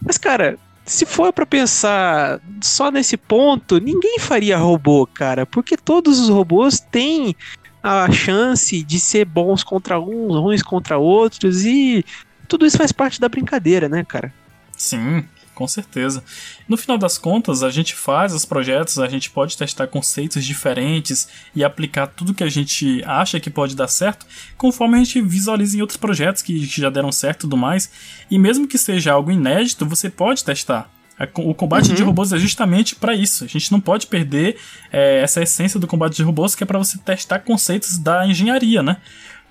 [0.00, 6.20] Mas, cara, se for para pensar só nesse ponto, ninguém faria robô, cara, porque todos
[6.20, 7.34] os robôs têm
[7.82, 12.04] a chance de ser bons contra uns, ruins contra outros e
[12.48, 14.32] tudo isso faz parte da brincadeira, né, cara?
[14.76, 16.22] Sim, com certeza.
[16.68, 21.28] No final das contas, a gente faz os projetos, a gente pode testar conceitos diferentes
[21.54, 25.76] e aplicar tudo que a gente acha que pode dar certo, conforme a gente visualiza
[25.76, 27.90] em outros projetos que já deram certo e tudo mais.
[28.30, 30.90] E mesmo que seja algo inédito, você pode testar.
[31.36, 31.94] O combate uhum.
[31.94, 33.44] de robôs é justamente para isso.
[33.44, 34.56] A gente não pode perder
[34.92, 38.82] é, essa essência do combate de robôs, que é para você testar conceitos da engenharia,
[38.82, 38.96] né?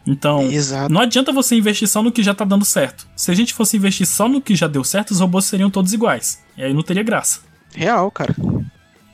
[0.05, 0.91] Então, Exato.
[0.91, 3.07] não adianta você investir só no que já tá dando certo.
[3.15, 5.93] Se a gente fosse investir só no que já deu certo, os robôs seriam todos
[5.93, 6.43] iguais.
[6.57, 7.39] E aí não teria graça.
[7.73, 8.35] Real, cara.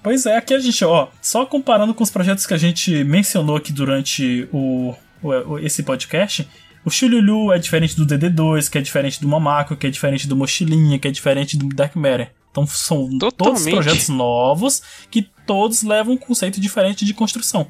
[0.01, 3.55] Pois é, aqui a gente, ó, só comparando com os projetos que a gente mencionou
[3.55, 6.47] aqui durante o, o esse podcast,
[6.83, 10.35] o Chululu é diferente do DD2, que é diferente do Mamaco, que é diferente do
[10.35, 12.31] Mochilinha, que é diferente do Dark Matter.
[12.49, 13.35] Então são Totalmente.
[13.63, 14.81] todos projetos novos
[15.11, 17.67] que todos levam um conceito diferente de construção.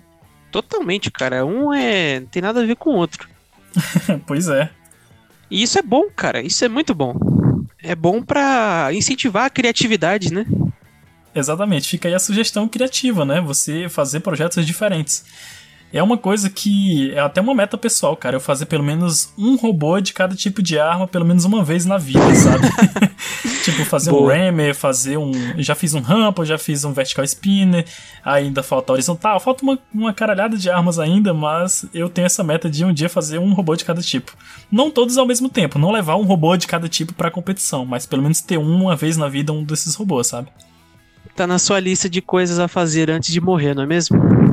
[0.52, 1.46] Totalmente, cara.
[1.46, 2.20] Um é.
[2.20, 3.28] Não tem nada a ver com o outro.
[4.26, 4.70] pois é.
[5.50, 6.42] E isso é bom, cara.
[6.42, 7.16] Isso é muito bom.
[7.82, 10.46] É bom para incentivar a criatividade, né?
[11.34, 11.88] Exatamente.
[11.88, 13.42] Fica aí a sugestão criativa, né?
[13.42, 15.26] Você fazer projetos diferentes
[15.92, 18.36] é uma coisa que é até uma meta pessoal, cara.
[18.36, 21.86] Eu fazer pelo menos um robô de cada tipo de arma, pelo menos uma vez
[21.86, 22.68] na vida, sabe?
[23.64, 24.24] tipo, fazer Boa.
[24.24, 25.32] um rammer, fazer um.
[25.58, 27.86] Já fiz um rampa, já fiz um vertical spinner,
[28.24, 29.40] ainda falta horizontal.
[29.40, 33.10] Falta uma, uma caralhada de armas ainda, mas eu tenho essa meta de um dia
[33.10, 34.36] fazer um robô de cada tipo.
[34.72, 38.06] Não todos ao mesmo tempo, não levar um robô de cada tipo pra competição, mas
[38.06, 40.50] pelo menos ter uma vez na vida um desses robôs, sabe?
[41.36, 44.49] Tá na sua lista de coisas a fazer antes de morrer, não é mesmo?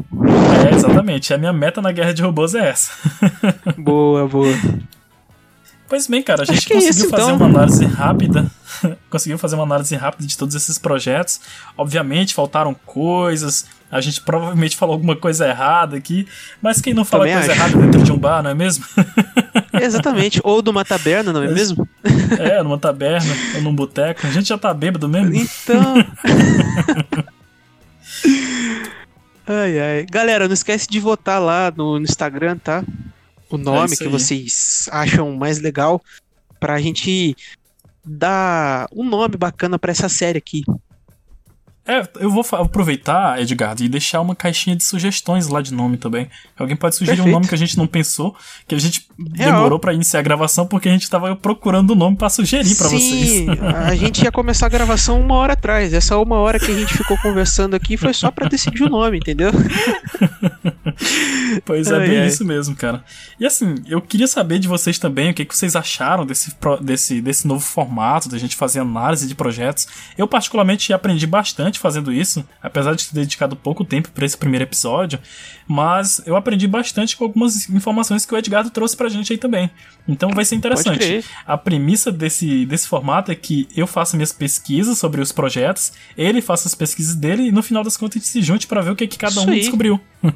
[0.67, 1.33] É, exatamente.
[1.33, 2.91] A minha meta na guerra de robôs é essa.
[3.79, 4.55] boa, boa.
[5.89, 7.37] Pois bem, cara, a gente é conseguiu isso, fazer então.
[7.37, 8.51] uma análise rápida.
[9.09, 11.41] conseguiu fazer uma análise rápida de todos esses projetos.
[11.79, 13.67] Obviamente, faltaram coisas.
[13.91, 16.27] A gente provavelmente falou alguma coisa errada aqui.
[16.61, 17.61] Mas quem não fala Também coisa acho.
[17.61, 18.85] errada dentro de um bar, não é mesmo?
[19.73, 20.41] Exatamente.
[20.43, 21.89] Ou de uma taberna, não é mesmo?
[22.37, 24.27] É, numa taberna, ou num boteco.
[24.27, 25.33] A gente já tá bêbado mesmo.
[25.37, 25.95] Então.
[29.47, 30.07] Ai, ai.
[30.11, 32.84] Galera, não esquece de votar lá no, no Instagram, tá?
[33.49, 36.03] O nome é que vocês acham mais legal
[36.59, 37.36] pra gente
[38.05, 40.64] dar um nome bacana para essa série aqui.
[41.87, 46.28] É, eu vou aproveitar, Edgar, e deixar uma caixinha de sugestões lá de nome também.
[46.59, 47.30] Alguém pode sugerir Perfeito.
[47.30, 48.34] um nome que a gente não pensou,
[48.66, 49.53] que a gente Real.
[49.53, 52.74] demorou para iniciar a gravação porque a gente tava procurando o um nome para sugerir
[52.74, 53.47] para vocês.
[53.87, 55.95] a gente ia começar a gravação uma hora atrás.
[55.95, 59.18] Essa uma hora que a gente ficou conversando aqui foi só para decidir o nome,
[59.18, 59.53] entendeu?
[61.64, 62.26] pois é, ai, bem ai.
[62.26, 63.05] isso mesmo, cara.
[63.39, 67.20] E assim, eu queria saber de vocês também o que, que vocês acharam desse, desse,
[67.20, 69.87] desse novo formato da gente fazer análise de projetos.
[70.18, 74.64] Eu, particularmente, aprendi bastante fazendo isso, apesar de ter dedicado pouco tempo para esse primeiro
[74.64, 75.18] episódio,
[75.67, 79.71] mas eu aprendi bastante com algumas informações que o Edgardo trouxe pra gente aí também.
[80.07, 81.25] Então vai ser interessante.
[81.45, 86.41] A premissa desse, desse formato é que eu faça minhas pesquisas sobre os projetos, ele
[86.41, 88.91] faça as pesquisas dele e no final das contas a gente se junte para ver
[88.91, 89.61] o que, que cada isso um aí.
[89.61, 90.01] descobriu.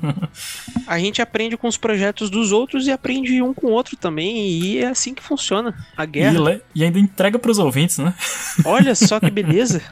[0.87, 4.49] a gente aprende com os projetos dos outros e aprende um com o outro também,
[4.51, 6.61] e é assim que funciona a guerra.
[6.75, 8.15] E, e ainda entrega para os ouvintes, né?
[8.65, 9.83] Olha só que beleza.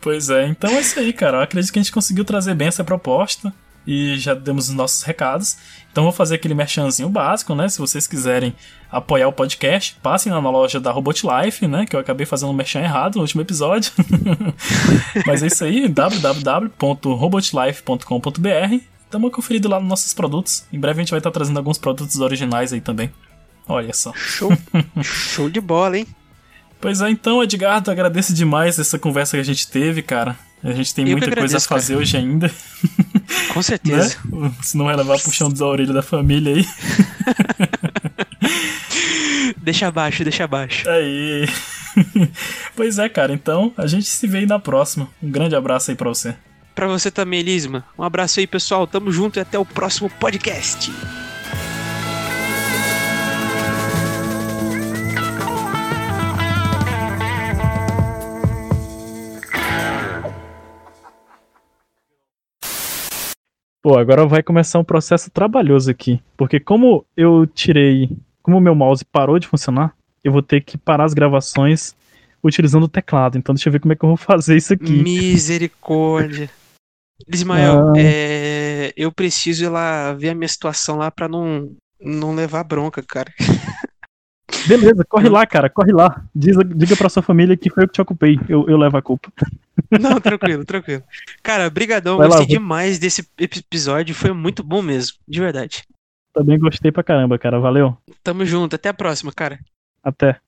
[0.00, 1.38] pois é, então é isso aí, cara.
[1.38, 3.52] Eu acredito que a gente conseguiu trazer bem essa proposta
[3.88, 5.56] e já demos os nossos recados.
[5.90, 7.70] Então vou fazer aquele merchanzinho básico, né?
[7.70, 8.54] Se vocês quiserem
[8.92, 11.86] apoiar o podcast, passem na loja da Robot Life, né?
[11.86, 13.90] Que eu acabei fazendo um merchan errado no último episódio.
[15.26, 18.84] Mas é isso aí, www.robotlife.com.br.
[19.10, 20.66] Dá uma conferida lá nos nossos produtos.
[20.70, 23.10] Em breve a gente vai estar trazendo alguns produtos originais aí também.
[23.66, 24.12] Olha só.
[24.14, 24.52] Show,
[25.02, 26.06] show de bola, hein?
[26.78, 30.36] Pois é, então, Edgardo, agradeço demais essa conversa que a gente teve, cara.
[30.62, 32.50] A gente tem Eu muita coisa a agradeço, fazer hoje ainda,
[33.54, 34.16] Com certeza.
[34.24, 34.52] né?
[34.62, 36.66] Se não vai levar puxão da orelha da família aí.
[39.58, 40.88] Deixa abaixo, deixa abaixo.
[40.88, 41.46] Aí.
[42.74, 43.32] pois é, cara.
[43.32, 45.08] Então, a gente se vê aí na próxima.
[45.22, 46.34] Um grande abraço aí pra você.
[46.74, 47.84] Pra você também, Elisma.
[47.98, 48.86] Um abraço aí, pessoal.
[48.86, 50.92] Tamo junto e até o próximo podcast.
[63.88, 66.20] Pô, agora vai começar um processo trabalhoso aqui.
[66.36, 68.10] Porque como eu tirei.
[68.42, 71.96] Como o meu mouse parou de funcionar, eu vou ter que parar as gravações
[72.44, 73.38] utilizando o teclado.
[73.38, 74.92] Então deixa eu ver como é que eu vou fazer isso aqui.
[74.92, 76.50] Misericórdia.
[77.32, 77.92] Ismael, Ah.
[77.96, 83.02] é, eu preciso ir lá ver a minha situação lá pra não, não levar bronca,
[83.02, 83.32] cara.
[84.66, 86.24] Beleza, corre lá, cara, corre lá.
[86.34, 88.38] Diz, diga pra sua família que foi eu que te ocupei.
[88.48, 89.30] Eu, eu levo a culpa.
[90.00, 91.02] Não, tranquilo, tranquilo.
[91.42, 95.84] Cara, brigadão, Vai lá, gostei vou- demais desse episódio, foi muito bom mesmo, de verdade.
[96.32, 97.58] Também gostei pra caramba, cara.
[97.58, 97.96] Valeu.
[98.22, 99.58] Tamo junto, até a próxima, cara.
[100.02, 100.38] Até.